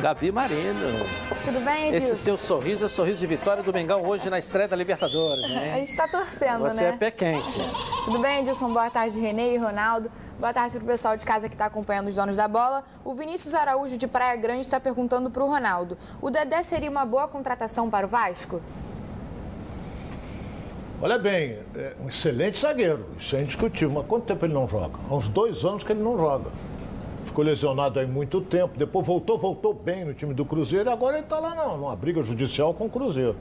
[0.02, 1.06] Gabi Marino.
[1.44, 2.14] Tudo bem, Edilson?
[2.14, 5.74] Esse seu sorriso é sorriso de vitória do Mengão hoje na estreia da Libertadores, hein?
[5.74, 6.90] A gente está torcendo, Você né?
[6.92, 7.54] Você é pé quente.
[8.06, 8.72] Tudo bem, Edilson?
[8.72, 10.10] Boa tarde, Renê e Ronaldo.
[10.40, 12.84] Boa tarde para o pessoal de casa que está acompanhando os donos da bola.
[13.04, 17.06] O Vinícius Araújo de Praia Grande está perguntando para o Ronaldo: o Dedé seria uma
[17.06, 18.62] boa contratação para o Vasco?
[21.04, 23.90] Olha bem, é um excelente zagueiro, isso é indiscutível.
[23.90, 25.00] Mas quanto tempo ele não joga?
[25.10, 26.52] Há uns dois anos que ele não joga.
[27.26, 31.24] Ficou lesionado aí muito tempo, depois voltou, voltou bem no time do Cruzeiro agora ele
[31.24, 33.36] está lá não, numa briga judicial com o Cruzeiro.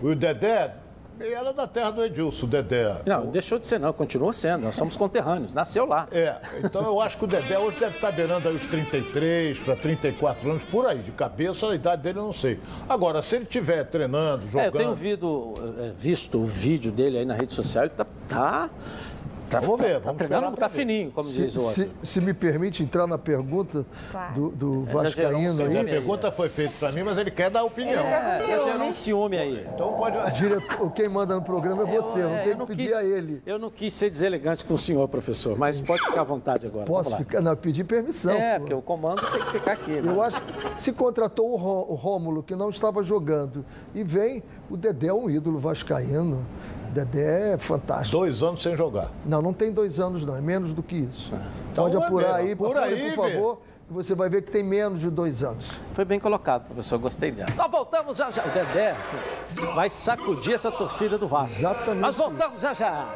[0.00, 0.72] O Dedé,
[1.20, 3.00] ele era da terra do Edilson, o Dedé.
[3.06, 6.08] Não, deixou de ser não, continua sendo, nós somos conterrâneos, nasceu lá.
[6.10, 9.76] É, então eu acho que o Dedé hoje deve estar beirando aí os 33 para
[9.76, 12.58] 34 anos, por aí, de cabeça, a idade dele eu não sei.
[12.88, 14.64] Agora, se ele estiver treinando, jogando...
[14.64, 18.06] É, eu tenho visto, é, visto o vídeo dele aí na rede social, ele tá,
[18.28, 18.70] tá
[19.54, 21.74] Tá, vamos ver, vamos tá, treinando, tá fininho, como se, diz o outro.
[21.74, 24.34] Se, se, me permite entrar na pergunta claro.
[24.34, 25.78] do, do Vascaíno aí.
[25.78, 28.02] A pergunta foi feita para mim, mas ele quer dar opinião.
[28.04, 29.66] É, você gerou um ciúme aí.
[29.72, 30.32] Então pode...
[30.32, 33.42] Diretor, quem manda no programa é você, eu, não tem que pedir quis, a ele.
[33.46, 36.86] Eu não quis ser deselegante com o senhor, professor, mas pode ficar à vontade agora.
[36.86, 37.40] Posso ficar?
[37.40, 38.32] Não, pedir permissão.
[38.34, 39.92] É, porque o comando tem que ficar aqui.
[39.92, 40.12] Né?
[40.12, 45.08] Eu acho que se contratou o Rômulo, que não estava jogando, e vem, o Dedé
[45.08, 46.44] é um ídolo vascaíno.
[46.94, 48.18] Dedé é fantástico.
[48.18, 49.10] Dois anos sem jogar.
[49.26, 50.36] Não, não tem dois anos, não.
[50.36, 51.32] É menos do que isso.
[51.72, 53.56] Então, Pode apurar é aí, por aí, por favor.
[53.56, 53.74] Vê.
[53.90, 55.66] Você vai ver que tem menos de dois anos.
[55.92, 56.98] Foi bem colocado, professor.
[56.98, 57.56] Gostei dessa.
[57.56, 58.44] Nós voltamos já já.
[58.44, 58.94] O Dedé
[59.74, 61.58] vai sacudir essa torcida do Vasco.
[61.58, 62.00] Exatamente.
[62.00, 63.08] Nós voltamos já já.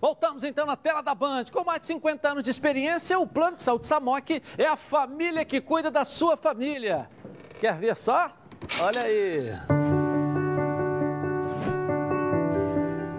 [0.00, 1.44] Voltamos então na tela da Band.
[1.52, 5.44] Com mais de 50 anos de experiência, o Plano de Saúde Samok é a família
[5.44, 7.08] que cuida da sua família.
[7.60, 8.30] Quer ver só?
[8.80, 9.77] Olha aí.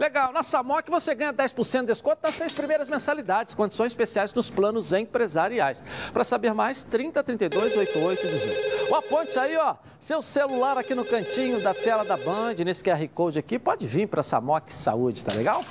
[0.00, 4.48] Legal, na Samok você ganha 10% de desconto nas seis primeiras mensalidades, condições especiais nos
[4.48, 5.84] planos empresariais.
[6.10, 8.90] Para saber mais, 30 32 88 18.
[8.90, 13.06] O aponte aí, ó, seu celular aqui no cantinho da tela da Band, nesse QR
[13.08, 15.62] Code aqui, pode vir para Samok Saúde, tá legal?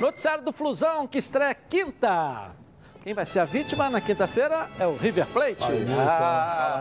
[0.00, 2.61] Noticiário do Flusão, que estreia quinta.
[3.02, 5.56] Quem vai ser a vítima na quinta-feira é o River Plate.
[5.98, 6.80] Ah,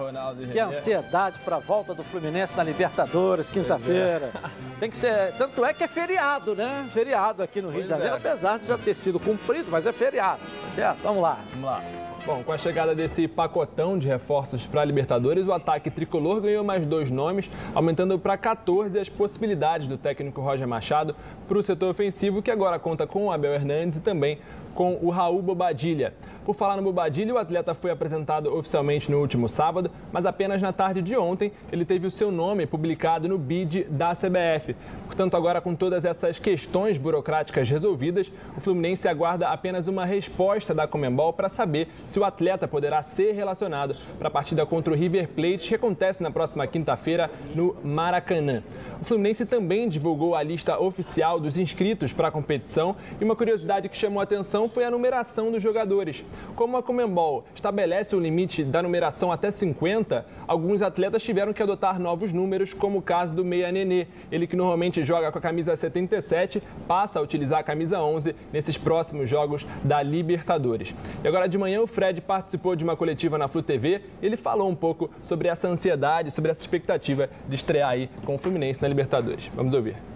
[0.51, 4.31] que ansiedade para a volta do Fluminense na Libertadores, quinta-feira.
[4.35, 4.79] É.
[4.79, 5.33] Tem que ser.
[5.33, 6.87] Tanto é que é feriado, né?
[6.91, 8.17] Feriado aqui no Rio pois de Janeiro, é.
[8.17, 10.41] apesar de já ter sido cumprido, mas é feriado.
[10.41, 10.99] Tá certo?
[11.01, 11.39] Vamos lá.
[11.53, 11.81] Vamos lá.
[12.23, 16.63] Bom, com a chegada desse pacotão de reforços para a Libertadores, o ataque tricolor ganhou
[16.63, 21.15] mais dois nomes, aumentando para 14 as possibilidades do técnico Roger Machado
[21.47, 24.37] para o setor ofensivo, que agora conta com o Abel Hernandes e também
[24.73, 26.13] com o Raul Bobadilha.
[26.45, 30.73] Por falar no Bobadilha, o atleta foi apresentado oficialmente no último sábado, mas apenas na
[30.73, 34.75] tarde de ontem ele teve o seu nome publicado no BID da CBF.
[35.11, 40.87] Portanto, agora com todas essas questões burocráticas resolvidas, o Fluminense aguarda apenas uma resposta da
[40.87, 45.27] Comembol para saber se o atleta poderá ser relacionado para a partida contra o River
[45.27, 48.63] Plate, que acontece na próxima quinta-feira no Maracanã.
[49.01, 53.89] O Fluminense também divulgou a lista oficial dos inscritos para a competição e uma curiosidade
[53.89, 56.23] que chamou a atenção foi a numeração dos jogadores.
[56.55, 61.99] Como a Comembol estabelece o limite da numeração até 50, alguns atletas tiveram que adotar
[61.99, 64.07] novos números, como o caso do Meia Nenê.
[64.31, 68.77] Ele que normalmente joga com a camisa 77, passa a utilizar a camisa 11 nesses
[68.77, 70.93] próximos jogos da Libertadores.
[71.23, 74.01] E agora de manhã o Fred participou de uma coletiva na Flu TV.
[74.21, 78.37] Ele falou um pouco sobre essa ansiedade, sobre essa expectativa de estrear aí com o
[78.37, 79.49] Fluminense na Libertadores.
[79.55, 80.10] Vamos ouvir.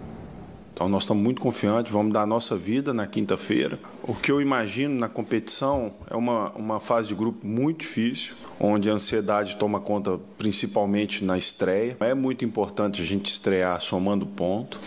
[0.76, 3.78] Então nós estamos muito confiantes, vamos dar a nossa vida na quinta-feira.
[4.02, 8.90] O que eu imagino na competição é uma, uma fase de grupo muito difícil, onde
[8.90, 11.96] a ansiedade toma conta principalmente na estreia.
[11.98, 14.78] É muito importante a gente estrear somando ponto.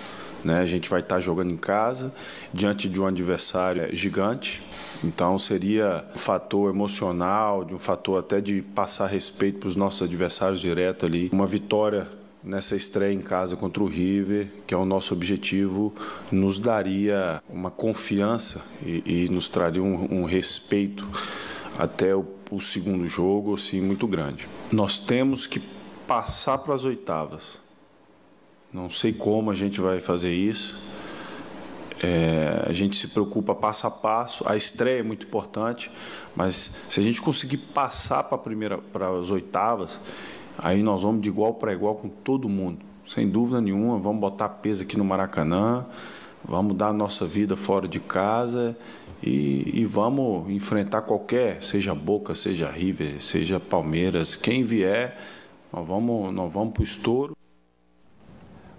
[0.46, 0.60] Né?
[0.60, 2.14] A gente vai estar jogando em casa,
[2.54, 4.62] diante de um adversário gigante.
[5.04, 10.04] Então seria um fator emocional, de um fator até de passar respeito para os nossos
[10.04, 11.32] adversários direto ali.
[11.34, 15.94] Uma vitória nessa estreia em casa contra o River, que é o nosso objetivo,
[16.32, 21.08] nos daria uma confiança e, e nos traria um, um respeito
[21.78, 24.48] até o, o, segundo jogo, assim, muito grande.
[24.72, 25.62] Nós temos que
[26.08, 27.60] passar para as oitavas.
[28.72, 30.78] Não sei como a gente vai fazer isso.
[32.02, 34.44] É, a gente se preocupa passo a passo.
[34.48, 35.92] A estreia é muito importante,
[36.36, 40.00] mas se a gente conseguir passar para primeira, para as oitavas,
[40.62, 43.98] Aí nós vamos de igual para igual com todo mundo, sem dúvida nenhuma.
[43.98, 45.86] Vamos botar peso aqui no Maracanã,
[46.44, 48.78] vamos dar a nossa vida fora de casa
[49.24, 55.18] e, e, vamos enfrentar qualquer, seja Boca, seja River, seja Palmeiras, quem vier,
[55.72, 57.36] nós vamos, nós vamos para o estouro.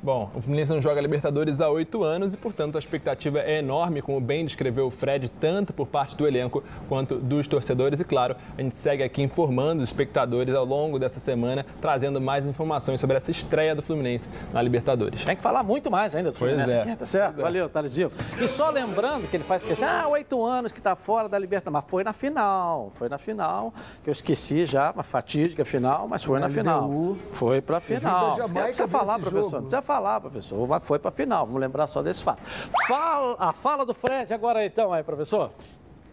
[0.02, 4.00] Bom, o Fluminense não joga Libertadores há oito anos e, portanto, a expectativa é enorme,
[4.00, 8.00] como bem descreveu o Fred, tanto por parte do elenco quanto dos torcedores.
[8.00, 12.46] E, claro, a gente segue aqui informando os espectadores ao longo dessa semana, trazendo mais
[12.46, 15.22] informações sobre essa estreia do Fluminense na Libertadores.
[15.22, 16.96] Tem que falar muito mais ainda do Fluminense pois é.
[16.96, 17.34] tá certo?
[17.34, 17.42] Pois é.
[17.42, 18.10] Valeu, Thalesinho.
[18.40, 21.82] E só lembrando que ele faz questão, ah, oito anos que está fora da Libertadores,
[21.82, 26.24] mas foi na final, foi na final, que eu esqueci já, uma fatídica final, mas
[26.24, 27.16] foi na, na final.
[27.34, 28.38] Foi para a final.
[28.72, 29.60] Você falar, professor?
[29.90, 30.80] Falar, professor.
[30.82, 31.44] Foi para a final.
[31.44, 32.40] Vamos lembrar só desse fato.
[32.86, 35.50] Fala, a fala do Fred agora então aí, professor.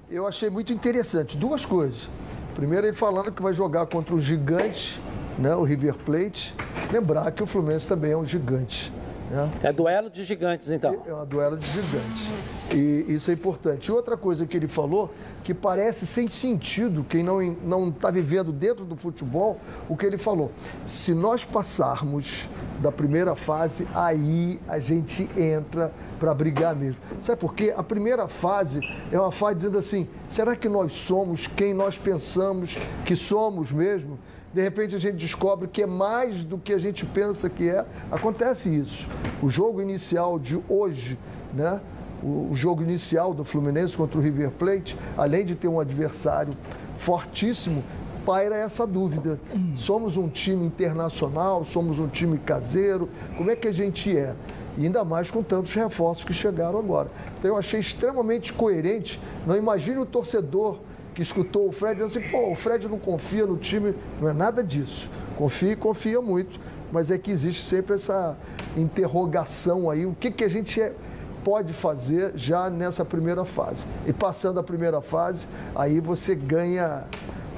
[0.10, 1.38] Eu achei muito interessante.
[1.38, 2.10] Duas coisas.
[2.56, 5.00] Primeiro, ele falando que vai jogar contra o gigante,
[5.38, 6.56] né, o River Plate.
[6.92, 8.92] Lembrar que o Fluminense também é um gigante.
[9.30, 9.52] Né?
[9.62, 11.04] É duelo de gigantes, então.
[11.06, 12.30] É um duelo de gigantes.
[12.72, 13.92] E isso é importante.
[13.92, 15.14] Outra coisa que ele falou,
[15.44, 19.60] que parece sem sentido, quem não está vivendo dentro do futebol,
[19.90, 20.52] o que ele falou.
[20.86, 22.50] Se nós passarmos
[22.80, 27.02] da primeira fase, aí a gente entra para brigar mesmo.
[27.22, 27.74] Sabe por quê?
[27.76, 28.80] A primeira fase
[29.12, 34.20] é uma fase dizendo assim: será que nós somos quem nós pensamos que somos mesmo?
[34.58, 37.86] De repente a gente descobre que é mais do que a gente pensa que é.
[38.12, 39.08] Acontece isso.
[39.40, 41.16] O jogo inicial de hoje,
[41.54, 41.80] né?
[42.24, 46.52] O jogo inicial do Fluminense contra o River Plate, além de ter um adversário
[46.98, 47.84] fortíssimo,
[48.26, 49.40] paira essa dúvida.
[49.76, 54.34] Somos um time internacional, somos um time caseiro, como é que a gente é?
[54.76, 57.12] E ainda mais com tantos reforços que chegaram agora.
[57.38, 59.22] Então eu achei extremamente coerente.
[59.46, 60.80] Não imagine o torcedor
[61.18, 63.96] que escutou o Fred dizendo assim, pô, o Fred não confia no time.
[64.22, 65.10] Não é nada disso.
[65.36, 66.60] Confia e confia muito.
[66.92, 68.38] Mas é que existe sempre essa
[68.76, 70.94] interrogação aí, o que, que a gente é,
[71.44, 73.88] pode fazer já nessa primeira fase.
[74.06, 77.06] E passando a primeira fase, aí você ganha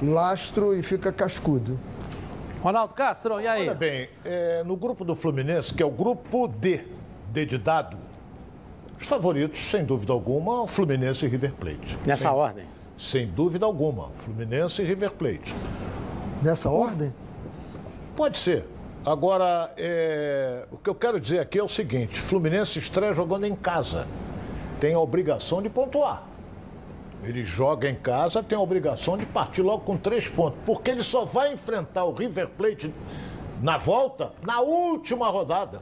[0.02, 1.78] lastro e fica cascudo.
[2.62, 3.68] Ronaldo Castro, e aí?
[3.68, 6.86] Olha bem, é, no grupo do Fluminense, que é o grupo D,
[7.30, 7.98] D de dado,
[8.98, 11.98] os favoritos, sem dúvida alguma, o Fluminense e River Plate.
[12.06, 12.79] Nessa sem, ordem?
[13.00, 15.54] Sem dúvida alguma, Fluminense e River Plate.
[16.42, 17.14] Nessa ordem?
[18.14, 18.66] Pode ser.
[19.06, 23.56] Agora, é, o que eu quero dizer aqui é o seguinte: Fluminense estreia jogando em
[23.56, 24.06] casa.
[24.78, 26.24] Tem a obrigação de pontuar.
[27.24, 30.58] Ele joga em casa, tem a obrigação de partir logo com três pontos.
[30.66, 32.94] Porque ele só vai enfrentar o River Plate
[33.62, 35.80] na volta na última rodada.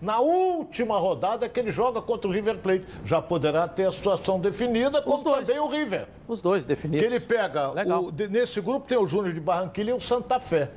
[0.00, 2.84] Na última rodada que ele joga contra o River Plate.
[3.04, 6.06] Já poderá ter a situação definida, como também o River.
[6.28, 7.06] Os dois definidos.
[7.06, 7.70] Que ele pega.
[7.70, 10.70] O, nesse grupo tem o Júnior de Barranquilla e o Santa Fé.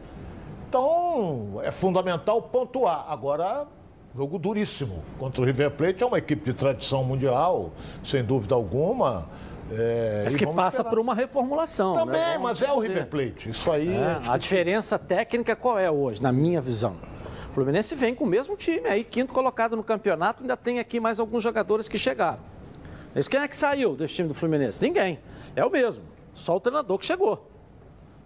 [0.68, 3.06] Então, é fundamental pontuar.
[3.10, 3.68] Agora,
[4.16, 6.04] jogo duríssimo contra o River Plate.
[6.04, 7.72] É uma equipe de tradição mundial,
[8.04, 9.30] sem dúvida alguma.
[9.72, 10.90] É, mas que passa esperar.
[10.90, 11.94] por uma reformulação.
[11.94, 12.38] Também, né?
[12.38, 13.50] mas é o River Plate.
[13.50, 13.94] Isso aí.
[13.94, 16.96] É, a diferença técnica qual é hoje, na minha visão?
[17.52, 21.02] O Fluminense vem com o mesmo time aí, quinto colocado no campeonato, ainda tem aqui
[21.02, 22.40] mais alguns jogadores que chegaram.
[23.14, 24.82] Mas quem é que saiu desse time do Fluminense?
[24.82, 25.20] Ninguém.
[25.54, 26.06] É o mesmo.
[26.34, 27.52] Só o treinador que chegou.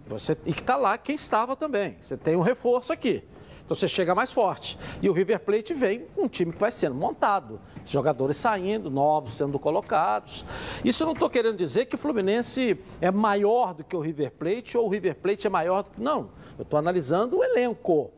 [0.06, 1.96] Você, e que está lá quem estava também.
[2.00, 3.24] Você tem um reforço aqui.
[3.64, 4.78] Então você chega mais forte.
[5.02, 7.60] E o River Plate vem com um time que vai sendo montado.
[7.84, 10.46] Jogadores saindo, novos sendo colocados.
[10.84, 14.30] Isso eu não estou querendo dizer que o Fluminense é maior do que o River
[14.30, 16.00] Plate ou o River Plate é maior do que.
[16.00, 16.30] Não.
[16.56, 18.12] Eu estou analisando o elenco.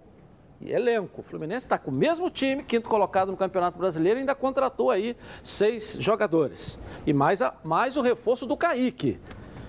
[0.61, 1.21] E elenco.
[1.21, 4.91] O Fluminense está com o mesmo time, quinto colocado no Campeonato Brasileiro, e ainda contratou
[4.91, 6.79] aí seis jogadores.
[7.07, 9.19] E mais, a, mais o reforço do Kaique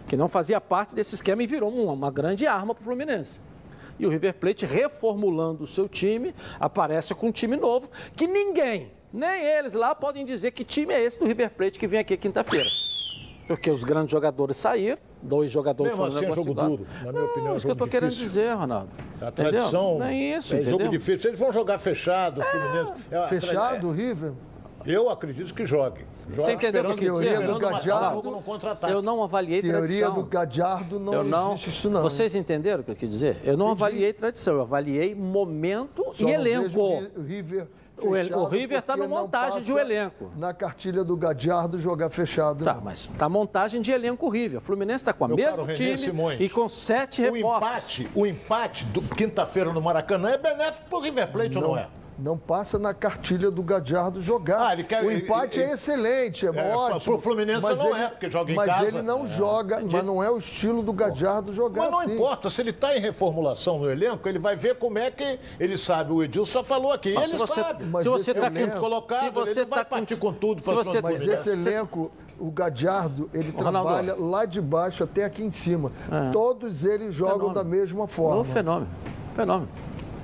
[0.10, 3.40] que não fazia parte desse esquema e virou uma, uma grande arma para o Fluminense.
[4.00, 8.92] E o River Plate, reformulando o seu time, aparece com um time novo que ninguém,
[9.14, 12.18] nem eles lá, podem dizer que time é esse do River Plate que vem aqui
[12.18, 12.70] quinta-feira.
[13.50, 17.54] Porque os grandes jogadores saíram, dois jogadores Mesmo assim é jogo duro, na minha opinião.
[17.54, 18.90] É isso que eu estou querendo dizer, Ronaldo.
[19.20, 19.98] A tradição.
[19.98, 20.54] Não é isso.
[20.54, 20.80] É entendeu?
[20.80, 21.32] jogo difícil.
[21.32, 22.94] Eles vão jogar fechado, Fluminense.
[23.10, 24.34] É, fechado, o River?
[24.86, 26.06] Eu acredito que jogue.
[26.30, 28.44] Joga Você entendeu o que eu teoria do Gadiardo?
[28.88, 30.00] Eu não avaliei teoria tradição.
[30.00, 32.04] Teoria do Gadiardo não, eu não existe isso não.
[32.04, 33.38] Vocês entenderam o que eu quis dizer?
[33.44, 33.84] Eu não Entendi.
[33.84, 36.80] avaliei tradição, eu avaliei momento Só e elenco.
[37.18, 37.68] o River
[38.08, 40.32] o, o River está na montagem de um elenco.
[40.36, 42.66] Na cartilha do Gadiardo jogar fechado.
[42.66, 44.60] Tá, mas está montagem de elenco o River.
[44.60, 48.00] O Fluminense está com o mesmo time Simões, e com sete o reforços.
[48.00, 51.68] Empate, o empate do quinta-feira no Maracanã é benéfico para o River Plate não, ou
[51.70, 51.88] não é?
[52.20, 54.74] Não passa na cartilha do Gadiardo jogar.
[54.74, 57.02] Ah, quer, o empate ele, é excelente, é, é ótimo.
[57.02, 58.84] Para o Fluminense mas não ele, é, porque joga em mas casa.
[58.84, 59.28] Mas ele não é.
[59.28, 62.16] joga, mas não é o estilo do Gadiardo jogar Mas não assim.
[62.16, 65.78] importa, se ele está em reformulação no elenco, ele vai ver como é que ele
[65.78, 66.12] sabe.
[66.12, 67.86] O Edilson só falou aqui, mas ele se você, sabe.
[67.86, 70.62] Mas se você está quinto colocado, se você ele tá vai com, partir com tudo
[70.62, 75.52] para você Mas esse elenco o Gadiardo, ele trabalha lá de baixo até aqui em
[75.52, 75.92] cima.
[76.10, 76.32] É.
[76.32, 77.56] Todos eles jogam fenômeno.
[77.56, 78.38] da mesma forma.
[78.38, 78.88] É um fenômeno.
[79.36, 79.70] Fenômeno.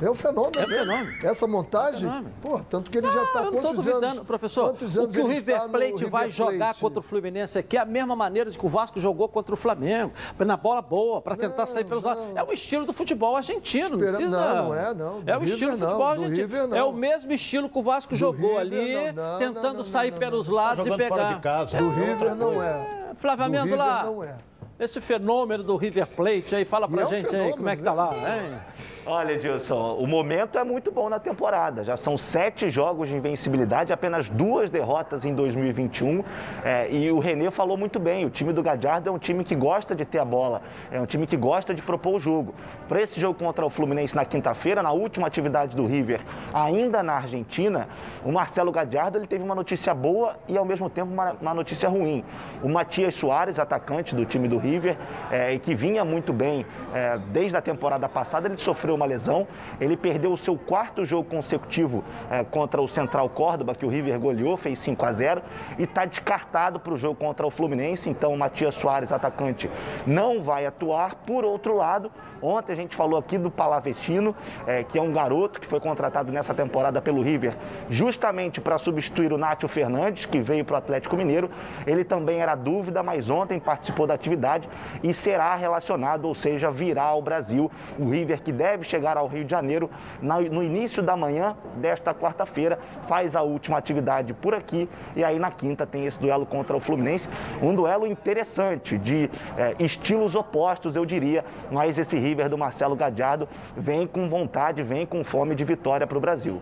[0.02, 0.52] É um fenômeno.
[0.58, 1.18] É um fenômeno.
[1.24, 4.70] Essa montagem, é pô, tanto que ele já está quantos não duvidando, anos, professor.
[4.70, 6.38] Anos o que o River Plate River vai Plate?
[6.38, 9.54] jogar contra o Fluminense aqui é a mesma maneira de que o Vasco jogou contra
[9.54, 12.12] o Flamengo, na bola boa, para tentar não, sair pelos não.
[12.12, 12.36] lados.
[12.36, 14.12] É o estilo do futebol argentino, Espera...
[14.12, 14.54] não precisa...
[14.54, 15.22] Não, não é, não.
[15.22, 15.90] Do é o River, estilo do não.
[15.90, 16.48] futebol do argentino.
[16.48, 16.78] River, não.
[16.78, 20.48] É o mesmo estilo que o Vasco do jogou River, ali, não, tentando sair pelos
[20.48, 21.16] lados tá e pegar.
[21.16, 23.06] Fora de casa, do River não é.
[23.18, 24.04] Flávio Amendo lá.
[24.04, 24.36] Não é.
[24.78, 27.82] Esse fenômeno do River Plate aí, fala pra é um gente aí, como é que
[27.82, 28.60] tá lá, hein?
[29.08, 31.84] Olha, Edilson, o momento é muito bom na temporada.
[31.84, 36.24] Já são sete jogos de invencibilidade, apenas duas derrotas em 2021.
[36.64, 39.56] É, e o Renê falou muito bem: o time do Gadiardo é um time que
[39.56, 40.62] gosta de ter a bola,
[40.92, 42.56] é um time que gosta de propor o jogo.
[42.88, 46.22] Para esse jogo contra o Fluminense na quinta-feira, na última atividade do River,
[46.54, 47.88] ainda na Argentina,
[48.24, 51.90] o Marcelo Gadiardo ele teve uma notícia boa e ao mesmo tempo uma, uma notícia
[51.90, 52.24] ruim.
[52.62, 54.98] O Matias Soares, atacante do time do River,
[55.32, 56.64] é, e que vinha muito bem
[56.94, 59.48] é, desde a temporada passada, ele sofreu uma lesão.
[59.82, 64.20] Ele perdeu o seu quarto jogo consecutivo é, contra o Central Córdoba, que o River
[64.20, 65.42] goleou, fez 5 a 0
[65.80, 68.10] e está descartado para o jogo contra o Fluminense.
[68.10, 69.70] Então, o Matias Soares, atacante,
[70.06, 71.16] não vai atuar.
[71.26, 72.12] Por outro lado,
[72.42, 76.32] ontem a gente falou aqui do Palavestino, é, que é um garoto que foi contratado
[76.32, 77.56] nessa temporada pelo River,
[77.90, 81.50] justamente para substituir o Nátio Fernandes, que veio para o Atlético Mineiro.
[81.86, 84.70] Ele também era dúvida, mas ontem participou da atividade
[85.04, 87.72] e será relacionado, ou seja, virá ao Brasil.
[87.98, 89.90] O River que deve chegar ao Rio de Janeiro
[90.22, 95.52] no início da manhã desta quarta-feira, faz a última atividade por aqui e aí na
[95.52, 97.30] quinta tem esse duelo contra o Fluminense.
[97.62, 103.48] Um duelo interessante, de é, estilos opostos, eu diria, mas esse River do Marcelo Gadiardo
[103.78, 106.62] vem com vontade, vem com fome de vitória para o Brasil.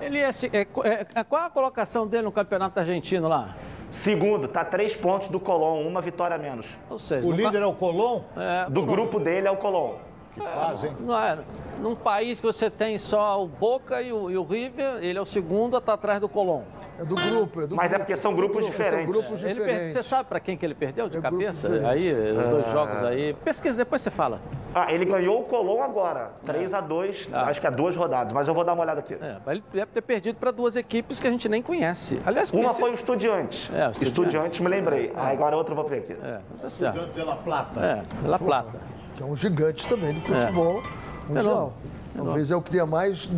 [0.00, 0.66] Ele é, é,
[1.14, 3.54] é, qual a colocação dele no campeonato argentino lá?
[3.90, 6.66] Segundo, está três pontos do Colón, uma vitória a menos.
[6.88, 8.22] Ou seja, o líder é o Colón?
[8.36, 9.96] É, do grupo dele é o Colón.
[10.40, 10.92] Que fazem.
[11.00, 11.38] Não é,
[11.80, 15.22] num país que você tem só o Boca e o, e o River, ele é
[15.22, 16.62] o segundo, está atrás do Colón.
[16.98, 17.94] É do grupo, é do Mas grupo.
[18.02, 19.04] é porque são grupos grupo, diferentes.
[19.04, 19.92] São grupos Ele diferentes.
[19.94, 20.02] per...
[20.02, 21.68] Você sabe para quem que ele perdeu de É cabeça?
[21.88, 22.70] Aí, os dois Ah.
[22.70, 23.32] jogos aí.
[23.42, 24.38] Pesquisa, depois você fala.
[24.74, 27.44] Ah, ele ganhou o Colón agora, 3 a 2 Ah.
[27.46, 29.14] acho que é duas rodadas, mas eu vou dar uma olhada aqui.
[29.14, 32.20] É, ele deve ter perdido para duas equipes que a gente nem conhece.
[32.26, 33.70] Aliás, Uma conhece- foi o Estudiantes.
[33.72, 34.02] É, o Estudiantes.
[34.08, 35.10] Estudiantes, me lembrei.
[35.16, 36.12] Aí agora outra eu vou ver aqui.
[36.22, 37.00] É, tá certo.
[37.24, 37.80] La Plata.
[37.80, 38.78] É, pela Plata.
[39.20, 40.82] Que é um gigante também do futebol
[41.28, 41.74] mundial.
[42.16, 43.30] Talvez é o que tenha mais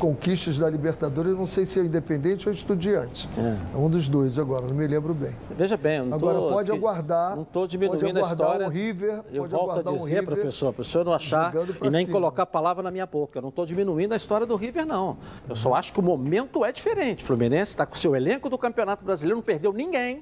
[0.00, 3.28] conquistas da Libertadores, eu não sei se é Independente ou Estudiantes.
[3.38, 3.76] É.
[3.76, 5.30] um dos dois agora, não me lembro bem.
[5.56, 7.36] Veja bem, eu não tô, Agora pode que- aguardar.
[7.36, 8.66] Não estou diminuindo pode aguardar a história.
[8.66, 11.12] um River, eu pode volto a aguardar um dizer, River professor, para o senhor não
[11.12, 12.18] achar e nem cima.
[12.18, 13.38] colocar a palavra na minha boca.
[13.38, 15.16] Eu não estou diminuindo a história do River, não.
[15.48, 17.22] Eu só acho que o momento é diferente.
[17.22, 20.20] O Fluminense está com o seu elenco do Campeonato Brasileiro, não perdeu ninguém.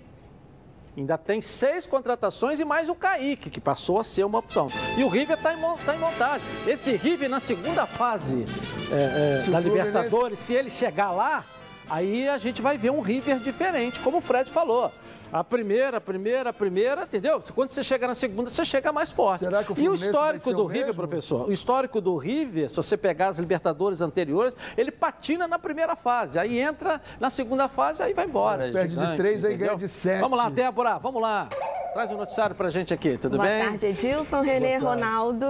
[0.97, 4.69] Ainda tem seis contratações e mais o Kaique, que passou a ser uma opção.
[4.97, 6.47] E o River está em, tá em montagem.
[6.67, 8.47] Esse River, na segunda fase
[8.91, 11.45] é, é, da Libertadores, se ele chegar lá,
[11.91, 14.91] aí a gente vai ver um River diferente, como o Fred falou.
[15.33, 17.41] A primeira, a primeira, a primeira, entendeu?
[17.55, 19.45] Quando você chega na segunda, você chega mais forte.
[19.45, 21.07] Será que o e o histórico do o River, mesmo?
[21.07, 25.97] professor, o histórico do River, se você pegar as Libertadores anteriores, ele patina na primeira
[25.97, 28.71] fase, aí entra na segunda fase, aí vai embora.
[28.71, 29.69] Perde de Gigante, três, aí entendeu?
[29.69, 30.21] ganha de sete.
[30.21, 31.49] Vamos lá, Débora, vamos lá.
[31.97, 33.69] Traz o um noticiário pra gente aqui, tudo Boa bem?
[33.71, 35.47] tarde, Edilson, Renê, Ronaldo.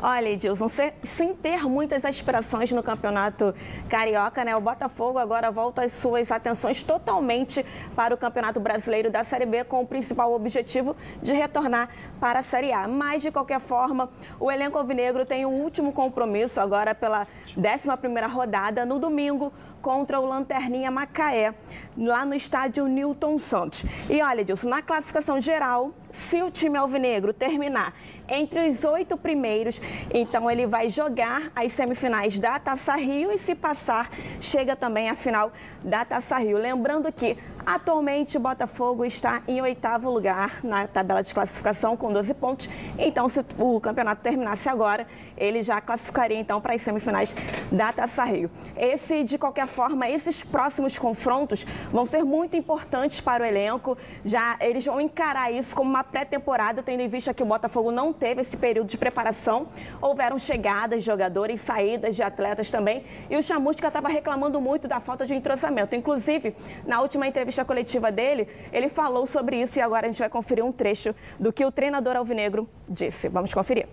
[0.00, 3.52] Olha, Edilson, se- sem ter muitas aspirações no campeonato
[3.88, 4.54] carioca, né?
[4.54, 9.64] O Botafogo agora volta as suas atenções totalmente para o Campeonato Brasileiro da Série B,
[9.64, 11.88] com o principal objetivo de retornar
[12.20, 12.86] para a Série A.
[12.86, 17.26] Mas, de qualquer forma, o elenco alvinegro tem o último compromisso agora pela
[17.56, 21.52] 11ª rodada, no domingo, contra o Lanterninha Macaé,
[21.96, 23.82] lá no estádio Newton Santos.
[24.08, 27.94] E olha, Edilson, na classificação geral, 또 se o time alvinegro terminar
[28.28, 29.80] entre os oito primeiros,
[30.12, 34.10] então ele vai jogar as semifinais da Taça Rio e se passar,
[34.40, 35.52] chega também à final
[35.82, 36.58] da Taça Rio.
[36.58, 42.34] Lembrando que atualmente o Botafogo está em oitavo lugar na tabela de classificação com 12
[42.34, 42.68] pontos.
[42.98, 45.06] Então, se o campeonato terminasse agora,
[45.36, 47.36] ele já classificaria então para as semifinais
[47.70, 48.50] da Taça Rio.
[48.76, 53.96] Esse, de qualquer forma, esses próximos confrontos vão ser muito importantes para o elenco.
[54.24, 58.12] Já eles vão encarar isso como uma pré-temporada, tendo em vista que o Botafogo não
[58.12, 59.68] teve esse período de preparação.
[60.00, 63.04] Houveram chegadas de jogadores, saídas de atletas também.
[63.30, 65.94] E o Chamusca estava reclamando muito da falta de entrosamento.
[65.94, 66.54] Inclusive,
[66.86, 70.64] na última entrevista coletiva dele, ele falou sobre isso e agora a gente vai conferir
[70.64, 73.28] um trecho do que o treinador alvinegro disse.
[73.28, 73.86] Vamos conferir.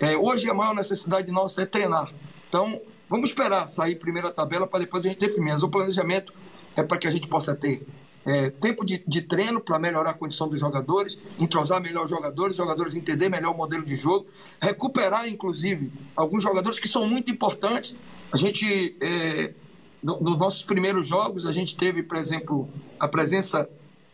[0.00, 2.10] É, hoje a maior necessidade nossa é treinar.
[2.48, 5.52] Então, vamos esperar sair primeiro a tabela para depois a gente definir.
[5.52, 6.32] Mas o planejamento
[6.76, 7.86] é para que a gente possa ter
[8.26, 12.52] é, tempo de, de treino para melhorar a condição dos jogadores, entrosar melhor os jogadores,
[12.52, 14.26] os jogadores entender melhor o modelo de jogo,
[14.60, 17.96] recuperar, inclusive, alguns jogadores que são muito importantes.
[18.32, 19.52] A gente, é,
[20.02, 22.68] no- nos nossos primeiros jogos, a gente teve, por exemplo,
[22.98, 23.68] a presença,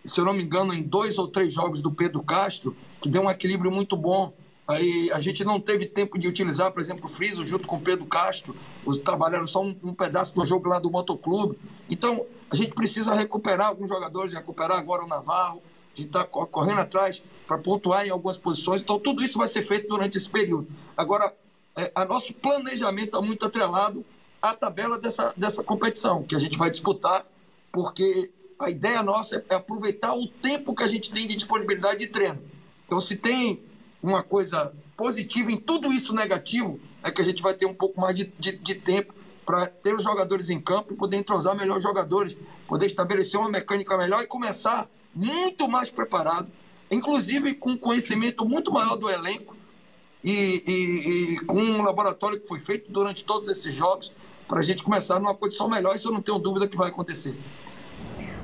[0.04, 3.22] se eu não me engano, em dois ou três jogos do Pedro Castro, que deu
[3.22, 4.32] um equilíbrio muito bom.
[4.70, 7.80] Aí a gente não teve tempo de utilizar, por exemplo, o Friso junto com o
[7.80, 8.54] Pedro Castro,
[8.86, 11.58] os trabalharam só um, um pedaço do jogo lá do Motoclube.
[11.88, 15.60] Então, a gente precisa recuperar alguns jogadores, recuperar agora o Navarro,
[15.92, 18.80] a gente está correndo atrás para pontuar em algumas posições.
[18.80, 20.68] Então, tudo isso vai ser feito durante esse período.
[20.96, 21.34] Agora,
[21.76, 24.04] é, a nosso planejamento está muito atrelado
[24.40, 27.26] à tabela dessa, dessa competição, que a gente vai disputar,
[27.72, 32.06] porque a ideia nossa é aproveitar o tempo que a gente tem de disponibilidade de
[32.06, 32.38] treino.
[32.86, 33.68] Então, se tem
[34.02, 38.00] uma coisa positiva em tudo isso negativo, é que a gente vai ter um pouco
[38.00, 41.78] mais de, de, de tempo para ter os jogadores em campo e poder entrosar melhor
[41.78, 42.36] os jogadores,
[42.68, 46.48] poder estabelecer uma mecânica melhor e começar muito mais preparado,
[46.90, 49.56] inclusive com conhecimento muito maior do elenco
[50.22, 50.30] e,
[50.66, 54.12] e- e com um laboratório que foi feito durante todos esses jogos
[54.46, 55.94] para a gente começar numa condição melhor.
[55.94, 57.34] Isso eu não tenho dúvida que vai acontecer.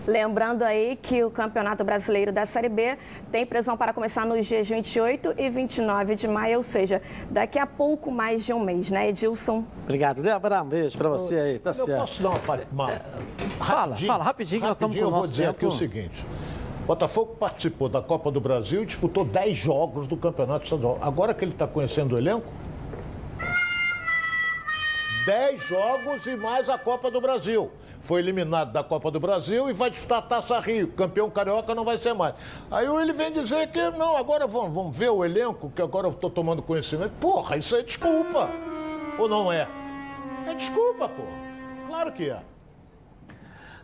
[0.07, 2.96] Lembrando aí que o Campeonato Brasileiro da Série B
[3.32, 7.66] tem previsão para começar nos dias 28 e 29 de maio, ou seja, daqui a
[7.66, 9.64] pouco mais de um mês, né, Edilson?
[9.82, 10.62] Obrigado, Débora.
[10.62, 11.98] Um beijo pra você aí, tá eu certo.
[12.00, 12.38] posso dar uma,
[12.70, 12.90] uma
[13.59, 15.57] Fala, fala, rapidinho, que nós estamos com o eu vou nosso dizer tempo.
[15.57, 16.24] aqui o seguinte.
[16.86, 20.98] Botafogo participou da Copa do Brasil e disputou 10 jogos do Campeonato Estadual.
[21.00, 22.46] Agora que ele está conhecendo o elenco,
[25.26, 27.72] 10 jogos e mais a Copa do Brasil.
[28.07, 30.86] Foi eliminado da Copa do Brasil e vai disputar a Taça Rio.
[30.92, 32.36] Campeão carioca não vai ser mais.
[32.70, 36.12] Aí ele vem dizer que não, agora vamos, vamos ver o elenco, que agora eu
[36.12, 37.11] estou tomando conhecimento.
[37.20, 38.48] Porra, isso é desculpa.
[39.18, 39.68] Ou não é?
[40.46, 41.32] É desculpa, porra.
[41.88, 42.40] Claro que é.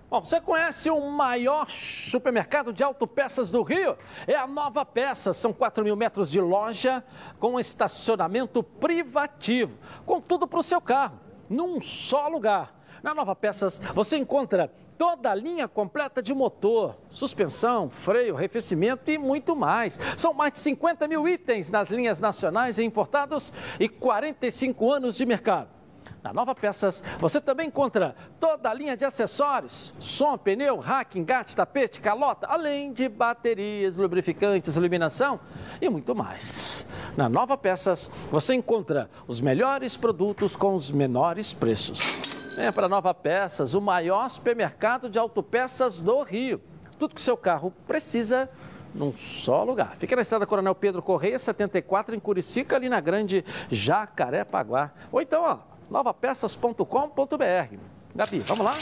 [0.08, 3.98] Bom, você conhece o maior supermercado de autopeças do Rio?
[4.28, 5.36] É a Nova Peças.
[5.36, 7.02] São 4 mil metros de loja
[7.40, 11.18] com estacionamento privativo, com tudo para o seu carro,
[11.50, 12.81] num só lugar.
[13.02, 19.18] Na Nova Peças você encontra toda a linha completa de motor, suspensão, freio, arrefecimento e
[19.18, 19.98] muito mais.
[20.16, 25.26] São mais de 50 mil itens nas linhas nacionais e importados e 45 anos de
[25.26, 25.68] mercado.
[26.22, 31.56] Na Nova Peças, você também encontra toda a linha de acessórios, som, pneu, rack, engate,
[31.56, 35.40] tapete, calota, além de baterias, lubrificantes, iluminação
[35.80, 36.86] e muito mais.
[37.16, 42.41] Na Nova Peças, você encontra os melhores produtos com os menores preços.
[42.54, 46.60] Venha para Nova Peças, o maior supermercado de autopeças do Rio.
[46.98, 48.48] Tudo que o seu carro precisa
[48.94, 49.96] num só lugar.
[49.96, 54.90] Fica na estrada Coronel Pedro Correia, 74, em Curicica, ali na Grande Jacarepaguá.
[55.10, 55.58] Ou então, ó,
[55.90, 57.76] novapeças.com.br.
[58.14, 58.74] Gabi, vamos lá?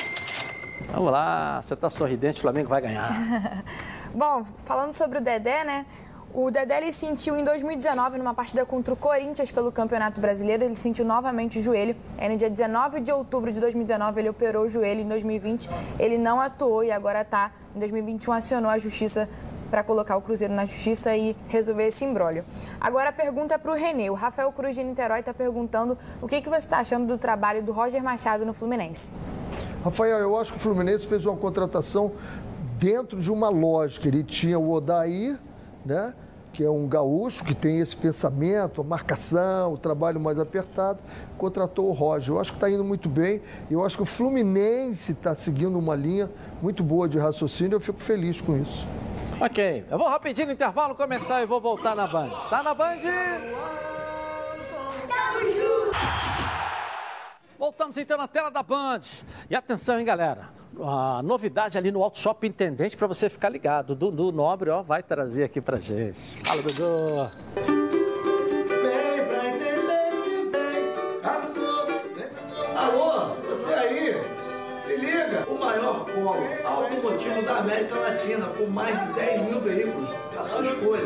[0.92, 3.62] Vamos lá, você está sorridente, o Flamengo vai ganhar.
[4.12, 5.86] Bom, falando sobre o Dedé, né?
[6.32, 10.76] O Dedé ele sentiu em 2019, numa partida contra o Corinthians pelo Campeonato Brasileiro, ele
[10.76, 11.96] sentiu novamente o joelho.
[12.16, 15.00] Aí no dia 19 de outubro de 2019 ele operou o joelho.
[15.00, 15.68] Em 2020
[15.98, 19.28] ele não atuou e agora está em 2021 acionou a justiça
[19.72, 22.44] para colocar o Cruzeiro na justiça e resolver esse imbróglio.
[22.80, 24.08] Agora a pergunta é para o Renê.
[24.08, 27.60] O Rafael Cruz de Niterói está perguntando o que, que você está achando do trabalho
[27.60, 29.16] do Roger Machado no Fluminense.
[29.82, 32.12] Rafael, eu acho que o Fluminense fez uma contratação
[32.78, 34.06] dentro de uma lógica.
[34.06, 35.38] Ele tinha o Odair,
[35.84, 36.14] né?
[36.52, 40.98] que é um gaúcho que tem esse pensamento, a marcação, o trabalho mais apertado,
[41.38, 42.34] contratou o Roger.
[42.34, 43.40] Eu acho que está indo muito bem.
[43.70, 46.28] Eu acho que o Fluminense está seguindo uma linha
[46.60, 47.76] muito boa de raciocínio.
[47.76, 48.86] Eu fico feliz com isso.
[49.40, 52.30] Ok, eu vou rapidinho no intervalo começar e vou voltar na Band.
[52.50, 52.96] Tá na Band?
[57.58, 59.00] Voltamos então na tela da Band.
[59.48, 60.59] E atenção, hein, galera.
[60.78, 63.94] A novidade ali no Auto Shop Intendente para você ficar ligado.
[63.94, 66.38] Dudu Nobre, ó, vai trazer aqui pra gente.
[66.44, 67.30] Fala, Dudu.
[75.46, 80.08] O maior polo automotivo da América Latina, com mais de 10 mil veículos,
[80.38, 81.02] a sua escolha.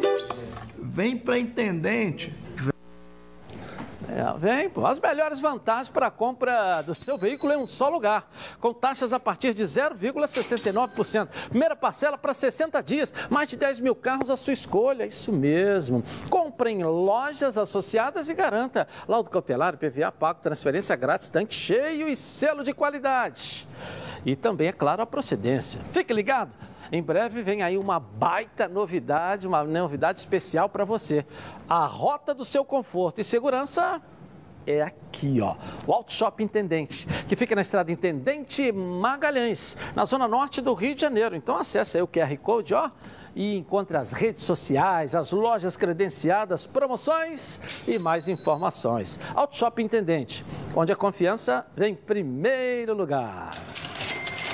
[0.78, 2.32] Vem para Intendente
[4.14, 4.70] é, vem.
[4.84, 9.12] As melhores vantagens para a compra do seu veículo em um só lugar, com taxas
[9.12, 11.28] a partir de 0,69%.
[11.48, 16.04] Primeira parcela para 60 dias, mais de 10 mil carros à sua escolha, isso mesmo.
[16.30, 22.14] Compre em lojas associadas e garanta laudo cautelar, PVA pago, transferência grátis, tanque cheio e
[22.14, 23.66] selo de qualidade.
[24.24, 25.80] E também, é claro, a procedência.
[25.92, 26.52] Fique ligado!
[26.94, 31.26] Em breve vem aí uma baita novidade, uma novidade especial para você.
[31.68, 34.00] A rota do seu conforto e segurança
[34.64, 35.56] é aqui, ó.
[35.88, 40.94] O Auto Shop Intendente, que fica na estrada Intendente Magalhães, na zona norte do Rio
[40.94, 41.34] de Janeiro.
[41.34, 42.88] Então acesse aí o QR Code, ó,
[43.34, 49.18] e encontre as redes sociais, as lojas credenciadas, promoções e mais informações.
[49.34, 53.50] Auto Shop Intendente, onde a confiança vem em primeiro lugar.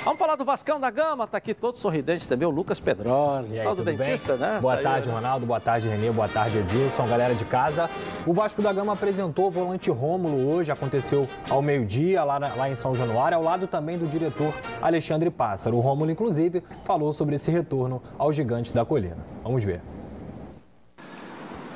[0.03, 3.75] Vamos falar do Vascão da Gama, tá aqui todo sorridente também, o Lucas Pedrosa, só
[3.75, 4.47] do dentista, bem?
[4.47, 4.59] né?
[4.59, 4.83] Boa Saiu.
[4.83, 7.87] tarde, Ronaldo, boa tarde, Renê, boa tarde, Edilson, galera de casa.
[8.25, 12.73] O Vasco da Gama apresentou o volante Rômulo hoje, aconteceu ao meio-dia, lá, lá em
[12.73, 15.77] São Januário, ao lado também do diretor Alexandre Pássaro.
[15.77, 19.17] O Rômulo, inclusive, falou sobre esse retorno ao gigante da colina.
[19.43, 19.81] Vamos ver.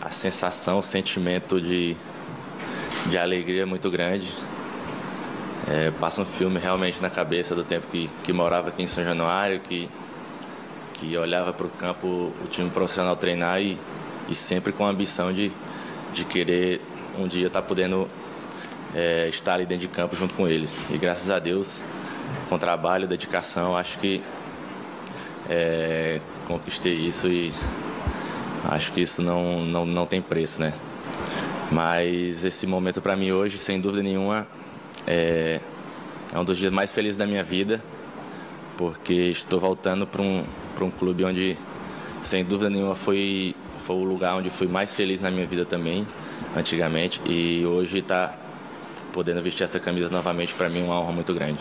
[0.02, 1.96] A sensação, o sentimento de,
[3.08, 4.34] de alegria é muito grande
[5.68, 9.04] é, passa um filme realmente na cabeça do tempo que, que morava aqui em São
[9.04, 9.90] Januário, que,
[10.94, 13.78] que olhava para o campo o time profissional treinar e,
[14.30, 15.52] e sempre com a ambição de,
[16.14, 16.82] de querer
[17.18, 18.08] um dia estar tá podendo
[18.94, 20.78] é, estar ali dentro de campo junto com eles.
[20.92, 21.84] E graças a Deus,
[22.48, 24.22] com trabalho, dedicação, acho que
[25.50, 27.52] é, conquistei isso e
[28.70, 30.74] acho que isso não, não, não tem preço, né?
[31.72, 34.48] Mas esse momento para mim hoje, sem dúvida nenhuma,
[35.08, 35.60] é,
[36.34, 37.82] é um dos dias mais felizes da minha vida,
[38.78, 40.44] porque estou voltando para um,
[40.82, 41.58] um clube onde,
[42.22, 46.08] sem dúvida nenhuma, foi, foi o lugar onde fui mais feliz na minha vida também,
[46.56, 47.22] antigamente.
[47.26, 48.36] E hoje está
[49.14, 51.60] podendo vestir essa camisa novamente, para mim, é uma honra muito grande.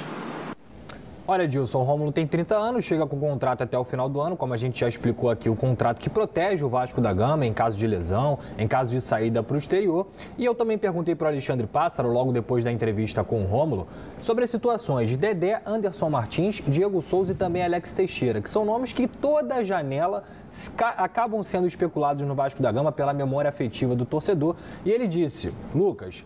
[1.27, 4.37] Olha, Dilson, o Rômulo tem 30 anos, chega com contrato até o final do ano,
[4.37, 7.53] como a gente já explicou aqui, o contrato que protege o Vasco da Gama em
[7.55, 10.07] caso de lesão, em caso de saída para o exterior.
[10.37, 13.87] E eu também perguntei para o Alexandre Pássaro, logo depois da entrevista com o Rômulo,
[14.21, 18.67] sobre as situações de Dedé, Anderson Martins, Diego Souza e também Alex Teixeira, que são
[18.67, 20.25] nomes que toda janela
[20.99, 24.57] acabam sendo especulados no Vasco da Gama pela memória afetiva do torcedor.
[24.85, 26.23] E ele disse, Lucas,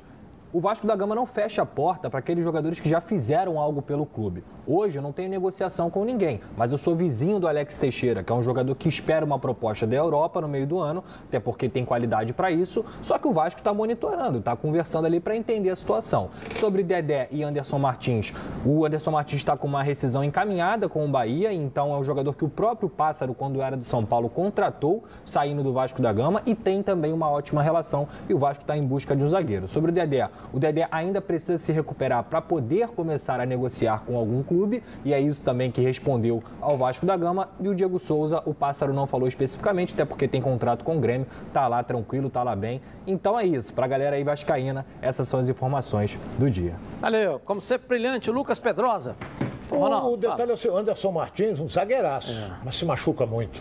[0.51, 3.83] o Vasco da Gama não fecha a porta para aqueles jogadores que já fizeram algo
[3.83, 4.43] pelo clube.
[4.67, 8.33] Hoje eu não tenho negociação com ninguém, mas eu sou vizinho do Alex Teixeira, que
[8.33, 11.69] é um jogador que espera uma proposta da Europa no meio do ano, até porque
[11.69, 12.85] tem qualidade para isso.
[13.03, 16.31] Só que o Vasco está monitorando, está conversando ali para entender a situação.
[16.57, 18.33] Sobre Dedé e Anderson Martins,
[18.65, 22.33] o Anderson Martins está com uma rescisão encaminhada com o Bahia, então é um jogador
[22.35, 26.43] que o próprio Pássaro, quando era do São Paulo, contratou, saindo do Vasco da Gama
[26.47, 28.09] e tem também uma ótima relação.
[28.29, 29.69] E o Vasco está em busca de um zagueiro.
[29.69, 34.17] Sobre o Dedé, o Dedé ainda precisa se recuperar para poder começar a negociar com
[34.17, 37.49] algum clube e é isso também que respondeu ao Vasco da Gama.
[37.61, 41.01] E o Diego Souza, o Pássaro não falou especificamente, até porque tem contrato com o
[41.01, 42.81] Grêmio, tá lá tranquilo, tá lá bem.
[43.07, 46.75] Então é isso, pra galera aí vascaína, essas são as informações do dia.
[47.01, 49.17] Valeu, como sempre brilhante, Lucas Pedrosa.
[49.71, 52.53] O, o detalhe é o Anderson Martins, um zagueiraço, é.
[52.65, 53.61] mas se machuca muito.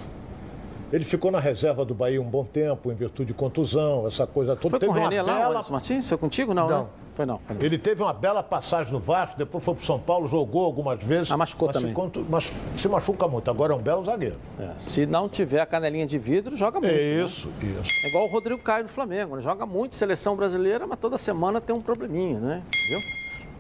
[0.92, 4.56] Ele ficou na reserva do Bahia um bom tempo, em virtude de contusão, essa coisa
[4.56, 4.80] toda.
[4.80, 5.66] Foi com o Renê lá, bela...
[5.70, 6.08] Martins?
[6.08, 6.54] Foi contigo?
[6.54, 6.84] Não, não.
[6.84, 6.90] Né?
[7.14, 7.42] Foi não.
[7.60, 11.32] Ele teve uma bela passagem no Vasco, depois foi para São Paulo, jogou algumas vezes.
[11.32, 11.90] Ah, machucou mas também.
[11.90, 12.26] Se, contu...
[12.30, 13.50] mas se machuca muito.
[13.50, 14.36] Agora é um belo zagueiro.
[14.60, 14.70] É.
[14.78, 16.94] Se não tiver a canelinha de vidro, joga muito.
[16.94, 17.76] É isso, né?
[17.82, 17.92] isso.
[18.06, 19.36] É igual o Rodrigo Caio do Flamengo.
[19.36, 22.64] Ele joga muito seleção brasileira, mas toda semana tem um probleminha, né?
[22.88, 23.00] Viu?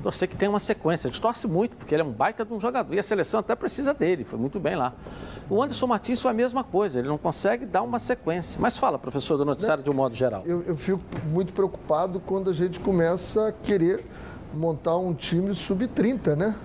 [0.03, 1.07] Torcer que tem uma sequência.
[1.07, 2.93] A gente torce muito, porque ele é um baita de um jogador.
[2.93, 4.93] E a seleção até precisa dele, foi muito bem lá.
[5.49, 8.59] O Anderson Martins foi a mesma coisa, ele não consegue dar uma sequência.
[8.61, 10.43] Mas fala, professor, do noticiário de um modo geral.
[10.45, 14.05] Eu, eu fico muito preocupado quando a gente começa a querer
[14.53, 16.55] montar um time sub-30, né?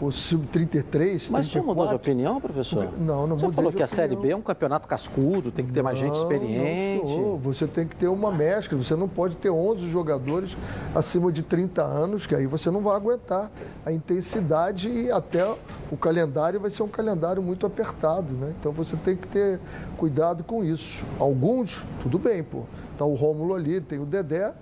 [0.00, 1.28] O sub-33.
[1.30, 2.88] Mas você mudou de opinião, professor?
[2.98, 5.80] Não, não Você falou que a Série B é um campeonato cascudo, tem que ter
[5.80, 7.02] não, mais gente experiente.
[7.02, 7.38] Não sou.
[7.38, 10.56] Você tem que ter uma mescla, você não pode ter 11 jogadores
[10.94, 13.50] acima de 30 anos, que aí você não vai aguentar
[13.84, 15.44] a intensidade e até
[15.90, 18.52] o calendário vai ser um calendário muito apertado, né?
[18.58, 19.60] Então você tem que ter
[19.96, 21.04] cuidado com isso.
[21.18, 22.62] Alguns, tudo bem, pô.
[22.96, 24.54] Tá o Rômulo ali, tem o Dedé,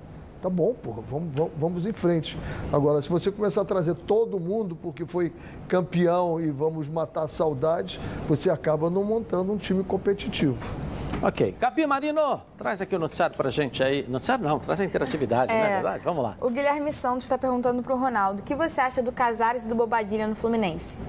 [0.47, 2.39] Tá bom, porra, vamos, vamos, vamos em frente.
[2.73, 5.33] Agora, se você começar a trazer todo mundo porque foi
[5.67, 10.73] campeão e vamos matar saudades, você acaba não montando um time competitivo.
[11.21, 11.57] Ok.
[11.59, 14.07] Gabi Marino, traz aqui o noticiário pra gente aí.
[14.09, 16.05] Noticiário não, traz a interatividade, é, não é verdade?
[16.05, 16.37] Vamos lá.
[16.41, 19.75] O Guilherme Santos está perguntando pro Ronaldo, o que você acha do Casares e do
[19.75, 21.01] Bobadilha no Fluminense?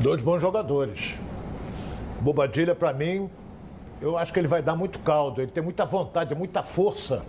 [0.00, 1.14] Dois bons jogadores.
[2.22, 3.28] Bobadilha, para mim,
[4.00, 5.42] eu acho que ele vai dar muito caldo.
[5.42, 7.22] Ele tem muita vontade, muita força.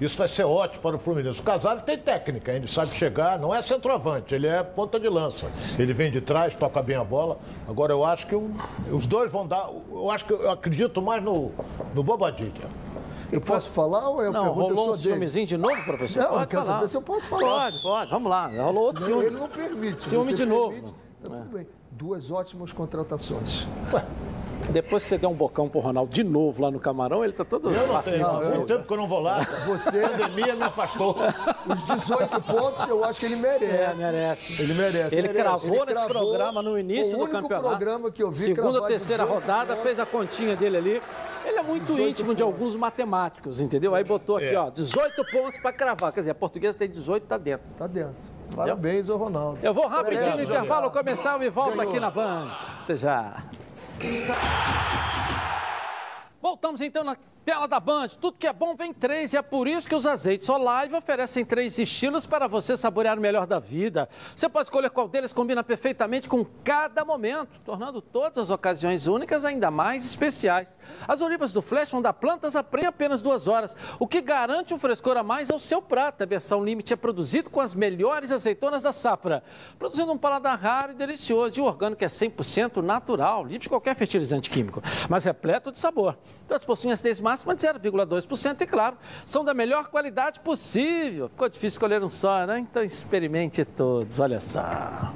[0.00, 1.40] Isso vai ser ótimo para o Fluminense.
[1.40, 5.50] O Casares tem técnica, ele sabe chegar, não é centroavante, ele é ponta de lança.
[5.78, 7.38] Ele vem de trás, toca bem a bola.
[7.66, 8.50] Agora eu acho que o,
[8.92, 9.68] os dois vão dar.
[9.90, 11.50] Eu acho que eu acredito mais no,
[11.94, 12.68] no Bobadilha.
[13.30, 15.02] Eu posso falar ou eu não, pergunto rolou um dele?
[15.02, 16.22] ciúmezinho de novo, professor?
[16.22, 16.76] Não, pode eu quero falar.
[16.76, 17.42] saber se eu posso falar.
[17.42, 18.10] Pode, pode.
[18.10, 18.46] Vamos lá.
[18.46, 19.24] Rolou outro ciúme.
[19.26, 20.08] Ele não permite.
[20.08, 20.72] Ciúme de novo.
[20.72, 21.66] Permite, tá tudo bem.
[21.90, 23.66] Duas ótimas contratações.
[23.92, 24.04] Ué.
[24.70, 27.44] Depois que você der um bocão pro Ronaldo de novo lá no Camarão, ele tá
[27.44, 28.66] todo Eu não tenho, não, eu...
[28.66, 29.40] tempo que eu não vou lá.
[29.66, 30.04] Você...
[30.04, 31.16] A pandemia me afastou.
[31.66, 33.64] Os 18 pontos eu acho que ele merece.
[33.64, 34.62] É, merece.
[34.62, 35.14] Ele merece.
[35.14, 35.42] Ele merece.
[35.42, 37.68] cravou ele nesse cravou, programa no início do campeonato.
[37.68, 39.82] programa que eu vi Segunda, terceira rodada, pontos.
[39.84, 41.02] fez a continha dele ali.
[41.46, 42.36] Ele é muito íntimo pontos.
[42.36, 43.94] de alguns matemáticos, entendeu?
[43.94, 44.58] Aí botou aqui, é.
[44.58, 46.12] ó, 18 pontos para cravar.
[46.12, 47.66] Quer dizer, a portuguesa tem 18, tá dentro.
[47.78, 48.14] Tá dentro.
[48.54, 49.58] Parabéns ao Ronaldo.
[49.62, 52.50] Eu vou rapidinho no intervalo começar e volto aqui na Band.
[52.82, 53.44] Até já.
[56.40, 57.16] Voltamos então na
[57.48, 58.08] tela da Band.
[58.20, 61.46] Tudo que é bom vem três e é por isso que os azeites Olive oferecem
[61.46, 64.06] três estilos para você saborear o melhor da vida.
[64.36, 69.46] Você pode escolher qual deles combina perfeitamente com cada momento, tornando todas as ocasiões únicas
[69.46, 70.78] ainda mais especiais.
[71.06, 74.74] As olivas do Flash vão dar plantas a em apenas duas horas, o que garante
[74.74, 76.22] um frescor a mais ao seu prato.
[76.22, 79.42] A versão Limite é produzido com as melhores azeitonas da safra,
[79.78, 81.58] produzindo um paladar raro e delicioso.
[81.58, 86.18] E o orgânico é 100% natural, livre de qualquer fertilizante químico, mas repleto de sabor.
[86.46, 91.28] Todos possuem acidez máxima de 0,2% e, claro, são da melhor qualidade possível.
[91.28, 92.58] Ficou difícil escolher um só, né?
[92.58, 95.12] Então experimente todos, olha só.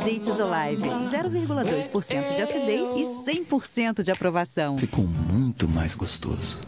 [0.00, 4.78] Azeites Olive, 0,2% de acidez e 100% de aprovação.
[4.78, 6.60] Ficou muito mais gostoso.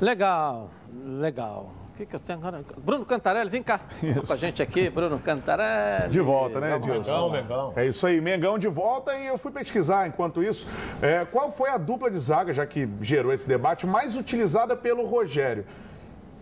[0.00, 0.70] Legal,
[1.04, 1.83] legal.
[1.94, 2.60] O que, que eu tenho agora?
[2.78, 3.78] Bruno Cantarelli, vem cá.
[4.26, 6.10] Com a gente aqui, Bruno Cantarelli.
[6.10, 7.72] De volta, né, Mengão, Mengão.
[7.76, 10.66] É isso aí, Mengão de volta e eu fui pesquisar enquanto isso.
[11.00, 15.06] É, qual foi a dupla de zaga, já que gerou esse debate, mais utilizada pelo
[15.06, 15.64] Rogério?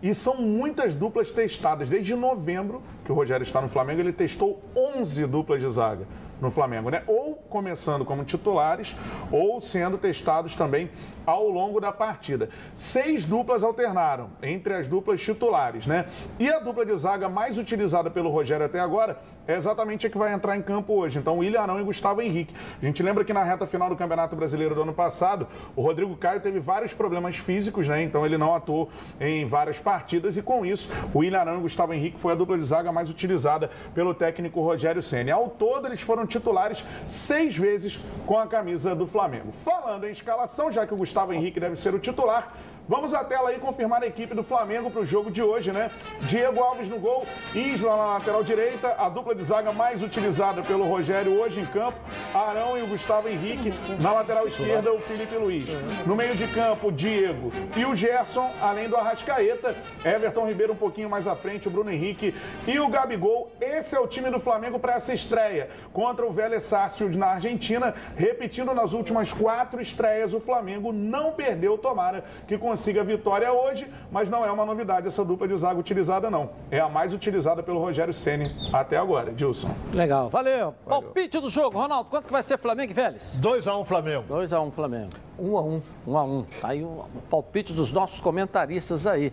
[0.01, 1.87] E são muitas duplas testadas.
[1.87, 6.07] Desde novembro, que o Rogério está no Flamengo, ele testou 11 duplas de zaga
[6.41, 7.03] no Flamengo, né?
[7.05, 8.95] Ou começando como titulares,
[9.31, 10.89] ou sendo testados também
[11.25, 12.49] ao longo da partida.
[12.75, 16.05] Seis duplas alternaram entre as duplas titulares, né?
[16.39, 20.17] E a dupla de zaga mais utilizada pelo Rogério até agora é exatamente a que
[20.17, 21.19] vai entrar em campo hoje.
[21.19, 22.55] Então, William Arão e Gustavo Henrique.
[22.81, 26.15] A gente lembra que na reta final do Campeonato Brasileiro do ano passado, o Rodrigo
[26.15, 28.01] Caio teve vários problemas físicos, né?
[28.03, 28.89] Então, ele não atuou
[29.19, 32.57] em várias partidas e com isso, o William Arão e Gustavo Henrique foi a dupla
[32.57, 35.33] de zaga mais utilizada pelo técnico Rogério Senna.
[35.33, 39.51] Ao todo, eles foram titulares seis vezes com a camisa do Flamengo.
[39.51, 42.53] Falando em escalação, já que o Gustavo Henrique deve ser o titular,
[42.85, 45.89] Vamos à tela aí confirmar a equipe do Flamengo para o jogo de hoje, né?
[46.23, 50.83] Diego Alves no gol, Isla na lateral direita, a dupla de zaga mais utilizada pelo
[50.83, 51.97] Rogério hoje em campo,
[52.33, 53.71] Arão e o Gustavo Henrique.
[54.01, 55.69] Na lateral esquerda, o Felipe Luiz.
[56.05, 59.73] No meio de campo, Diego e o Gerson, além do Arrascaeta,
[60.03, 62.35] Everton Ribeiro um pouquinho mais à frente, o Bruno Henrique
[62.67, 63.49] e o Gabigol.
[63.61, 67.95] Esse é o time do Flamengo para essa estreia contra o Vélez Sarsfield na Argentina.
[68.17, 73.53] Repetindo nas últimas quatro estreias, o Flamengo não perdeu, tomara que com consiga a vitória
[73.53, 76.49] hoje, mas não é uma novidade essa dupla de zaga utilizada, não.
[76.71, 79.69] É a mais utilizada pelo Rogério Ceni até agora, Dilson.
[79.93, 80.73] Legal, valeu.
[80.83, 81.03] valeu.
[81.03, 83.37] Palpite do jogo, Ronaldo, quanto que vai ser Flamengo e Vélez?
[83.39, 84.23] 2x1 um, Flamengo.
[84.27, 85.09] 2x1 um, Flamengo.
[85.39, 85.81] 1x1.
[86.07, 86.27] Um 1x1.
[86.27, 89.31] Um tá aí o palpite dos nossos comentaristas aí.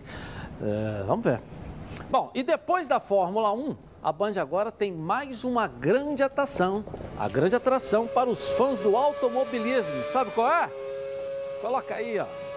[0.61, 1.41] É, vamos ver.
[2.11, 6.85] Bom, e depois da Fórmula 1, a Band agora tem mais uma grande atração.
[7.19, 10.03] A grande atração para os fãs do automobilismo.
[10.11, 10.69] Sabe qual é?
[11.59, 12.50] Coloca aí, ó.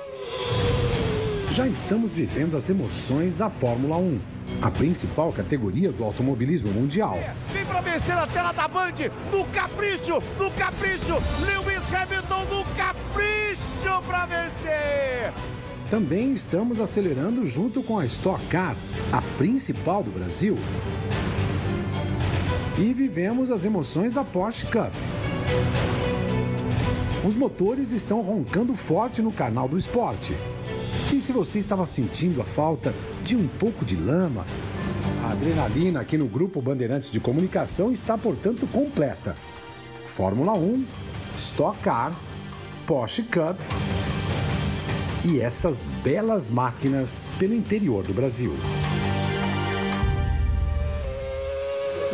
[1.55, 4.21] Já estamos vivendo as emoções da Fórmula 1,
[4.61, 7.17] a principal categoria do automobilismo mundial.
[7.53, 8.95] Vem para vencer a tela da Band,
[9.31, 11.15] no capricho, no capricho,
[11.47, 15.33] Lewis Hamilton no capricho para vencer.
[15.89, 18.75] Também estamos acelerando junto com a Stock Car,
[19.13, 20.57] a principal do Brasil.
[22.77, 24.93] E vivemos as emoções da Porsche Cup.
[27.25, 30.35] Os motores estão roncando forte no canal do esporte.
[31.15, 32.93] E se você estava sentindo a falta
[33.23, 34.45] de um pouco de lama,
[35.23, 39.37] a adrenalina aqui no Grupo Bandeirantes de Comunicação está, portanto, completa.
[40.07, 40.85] Fórmula 1,
[41.39, 42.13] Stock Car,
[42.85, 43.57] Porsche Cup
[45.25, 48.53] e essas belas máquinas pelo interior do Brasil.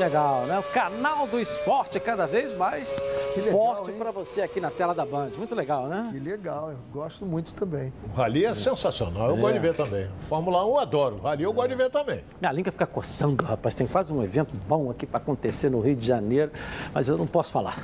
[0.01, 0.59] Legal, né?
[0.59, 2.99] O canal do esporte cada vez mais
[3.37, 5.29] legal, forte para você aqui na tela da Band.
[5.37, 6.09] Muito legal, né?
[6.11, 7.93] Que legal, eu gosto muito também.
[8.09, 8.55] O Rally é, é.
[8.55, 9.41] sensacional, eu é.
[9.41, 10.09] gosto de ver também.
[10.27, 12.25] Fórmula 1 eu adoro, o Rally eu gosto de ver também.
[12.41, 13.75] Minha língua fica coçando, rapaz.
[13.75, 16.51] Tem quase um evento bom aqui para acontecer no Rio de Janeiro,
[16.95, 17.77] mas eu não posso falar.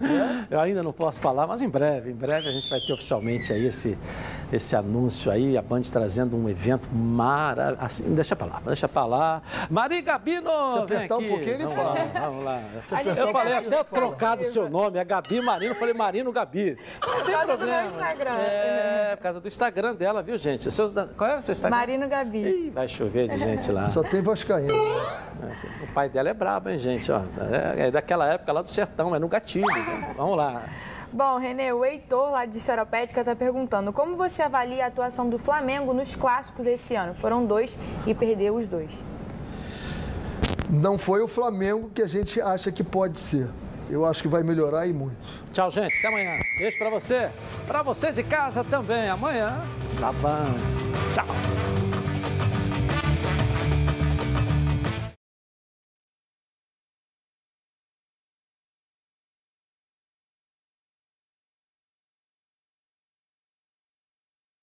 [0.00, 0.46] É?
[0.54, 3.52] eu ainda não posso falar, mas em breve, em breve a gente vai ter oficialmente
[3.52, 3.98] aí esse,
[4.50, 7.84] esse anúncio aí, a Band trazendo um evento maravilhoso.
[7.84, 9.42] Assim, deixa para lá, deixa para lá.
[9.68, 11.98] Mari Gabino, Se apertar um pouquinho, ele vamos fala.
[11.98, 12.62] Lá, vamos lá.
[13.16, 16.76] Eu falei até trocado o seu nome, é Gabi Marino, eu falei Marino Gabi.
[16.76, 17.56] Tem problema.
[17.56, 18.30] Do Instagram.
[18.38, 20.70] É, por causa do Instagram dela, viu, gente?
[20.70, 21.76] Seus, qual é o seu Instagram?
[21.76, 22.38] Marino Gabi.
[22.38, 23.88] Ih, vai chover de gente lá.
[23.88, 24.72] Só tem Vascaíno.
[25.82, 27.10] O pai dela é brabo, hein, gente?
[27.10, 27.20] Ó,
[27.50, 29.66] é, é daquela época lá do sertão, é no gatilho.
[29.66, 30.14] Né?
[30.16, 30.64] Vamos lá.
[31.12, 35.38] Bom, Renê, o Heitor, lá de Seropédica, está perguntando como você avalia a atuação do
[35.38, 37.14] Flamengo nos clássicos esse ano?
[37.14, 38.98] Foram dois e perdeu os dois
[40.68, 43.48] não foi o Flamengo que a gente acha que pode ser.
[43.90, 45.16] Eu acho que vai melhorar e muito.
[45.52, 45.94] Tchau, gente.
[45.98, 46.30] Até amanhã.
[46.58, 47.30] Beijo para você.
[47.66, 49.08] Para você de casa também.
[49.08, 49.58] Amanhã,
[49.98, 50.54] na Band.
[51.14, 51.87] Tchau.